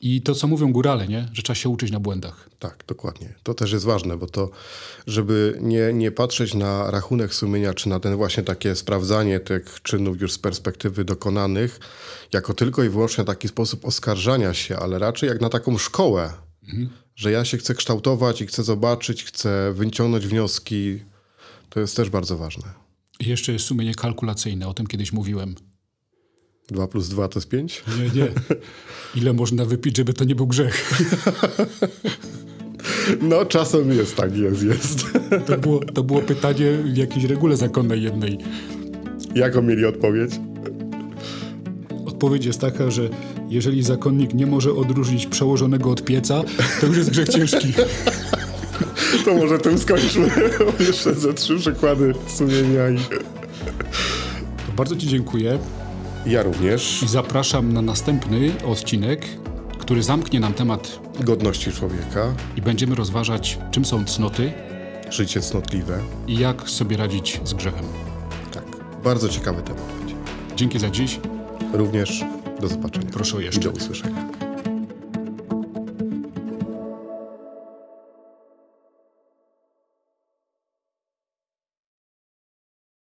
i 0.00 0.22
to, 0.22 0.34
co 0.34 0.46
mówią 0.46 0.72
górale, 0.72 1.08
nie? 1.08 1.28
że 1.32 1.42
trzeba 1.42 1.54
się 1.54 1.68
uczyć 1.68 1.90
na 1.90 2.00
błędach. 2.00 2.50
Tak, 2.58 2.84
dokładnie. 2.86 3.34
To 3.42 3.54
też 3.54 3.72
jest 3.72 3.84
ważne, 3.84 4.16
bo 4.16 4.26
to, 4.26 4.50
żeby 5.06 5.58
nie, 5.60 5.92
nie 5.92 6.10
patrzeć 6.10 6.54
na 6.54 6.90
rachunek 6.90 7.34
sumienia, 7.34 7.74
czy 7.74 7.88
na 7.88 8.00
ten 8.00 8.16
właśnie 8.16 8.42
takie 8.42 8.74
sprawdzanie 8.76 9.40
tych 9.40 9.82
czynów 9.82 10.20
już 10.20 10.32
z 10.32 10.38
perspektywy 10.38 11.04
dokonanych, 11.04 11.80
jako 12.32 12.54
tylko 12.54 12.84
i 12.84 12.88
wyłącznie 12.88 13.24
taki 13.24 13.48
sposób 13.48 13.84
oskarżania 13.84 14.54
się, 14.54 14.76
ale 14.76 14.98
raczej 14.98 15.28
jak 15.28 15.40
na 15.40 15.48
taką 15.48 15.78
szkołę, 15.78 16.32
że 17.16 17.30
ja 17.30 17.44
się 17.44 17.58
chcę 17.58 17.74
kształtować 17.74 18.40
i 18.40 18.46
chcę 18.46 18.62
zobaczyć, 18.62 19.24
chcę 19.24 19.72
wyciągnąć 19.72 20.26
wnioski, 20.26 21.00
to 21.74 21.80
jest 21.80 21.96
też 21.96 22.10
bardzo 22.10 22.36
ważne. 22.36 22.64
I 23.20 23.28
jeszcze 23.28 23.52
jest 23.52 23.64
sumienie 23.64 23.94
kalkulacyjne, 23.94 24.68
o 24.68 24.74
tym 24.74 24.86
kiedyś 24.86 25.12
mówiłem. 25.12 25.54
2 26.68 26.86
plus 26.86 27.08
2 27.08 27.28
to 27.28 27.38
jest 27.38 27.48
5? 27.48 27.84
Nie, 27.98 28.20
nie. 28.20 28.28
Ile 29.14 29.32
można 29.32 29.64
wypić, 29.64 29.96
żeby 29.96 30.14
to 30.14 30.24
nie 30.24 30.34
był 30.34 30.46
grzech? 30.46 30.82
No, 33.20 33.44
czasem 33.44 33.90
jest 33.90 34.16
tak, 34.16 34.36
jest, 34.36 34.62
jest. 34.62 35.04
To 35.46 35.58
było, 35.58 35.80
to 35.80 36.02
było 36.02 36.22
pytanie 36.22 36.72
w 36.72 36.96
jakiejś 36.96 37.24
regule 37.24 37.56
zakonnej 37.56 38.02
jednej. 38.02 38.38
Jaką 39.34 39.62
mieli 39.62 39.84
odpowiedź? 39.84 40.30
Odpowiedź 42.06 42.44
jest 42.44 42.60
taka, 42.60 42.90
że 42.90 43.08
jeżeli 43.48 43.82
zakonnik 43.82 44.34
nie 44.34 44.46
może 44.46 44.72
odróżnić 44.74 45.26
przełożonego 45.26 45.90
od 45.90 46.04
pieca, 46.04 46.42
to 46.80 46.86
już 46.86 46.96
jest 46.96 47.10
grzech 47.10 47.28
ciężki. 47.28 47.72
To 49.24 49.34
może 49.34 49.58
tym 49.58 49.78
skończmy. 49.78 50.30
Jeszcze 50.86 51.14
ze 51.14 51.34
trzy 51.34 51.56
przykłady 51.58 52.14
sumienia 52.26 52.90
i... 52.90 52.98
Bardzo 54.76 54.96
Ci 54.96 55.08
dziękuję 55.08 55.58
Ja 56.26 56.42
również. 56.42 57.02
i 57.02 57.08
zapraszam 57.08 57.72
na 57.72 57.82
następny 57.82 58.52
odcinek, 58.66 59.26
który 59.78 60.02
zamknie 60.02 60.40
nam 60.40 60.54
temat 60.54 60.98
Godności 61.20 61.72
człowieka, 61.72 62.34
i 62.56 62.62
będziemy 62.62 62.94
rozważać, 62.94 63.58
czym 63.70 63.84
są 63.84 64.04
cnoty 64.04 64.52
życie 65.10 65.40
cnotliwe. 65.40 65.98
i 66.26 66.38
jak 66.38 66.70
sobie 66.70 66.96
radzić 66.96 67.40
z 67.44 67.54
grzechem. 67.54 67.84
Tak, 68.52 68.64
bardzo 69.04 69.28
ciekawy 69.28 69.62
temat 69.62 69.82
będzie. 69.98 70.14
Dzięki 70.56 70.78
za 70.78 70.90
dziś. 70.90 71.20
Również 71.72 72.24
do 72.60 72.68
zobaczenia. 72.68 73.06
Proszę 73.12 73.36
o 73.36 73.40
jeszcze. 73.40 73.60
I 73.60 73.64
do 73.64 73.70
usłyszenia. 73.70 74.31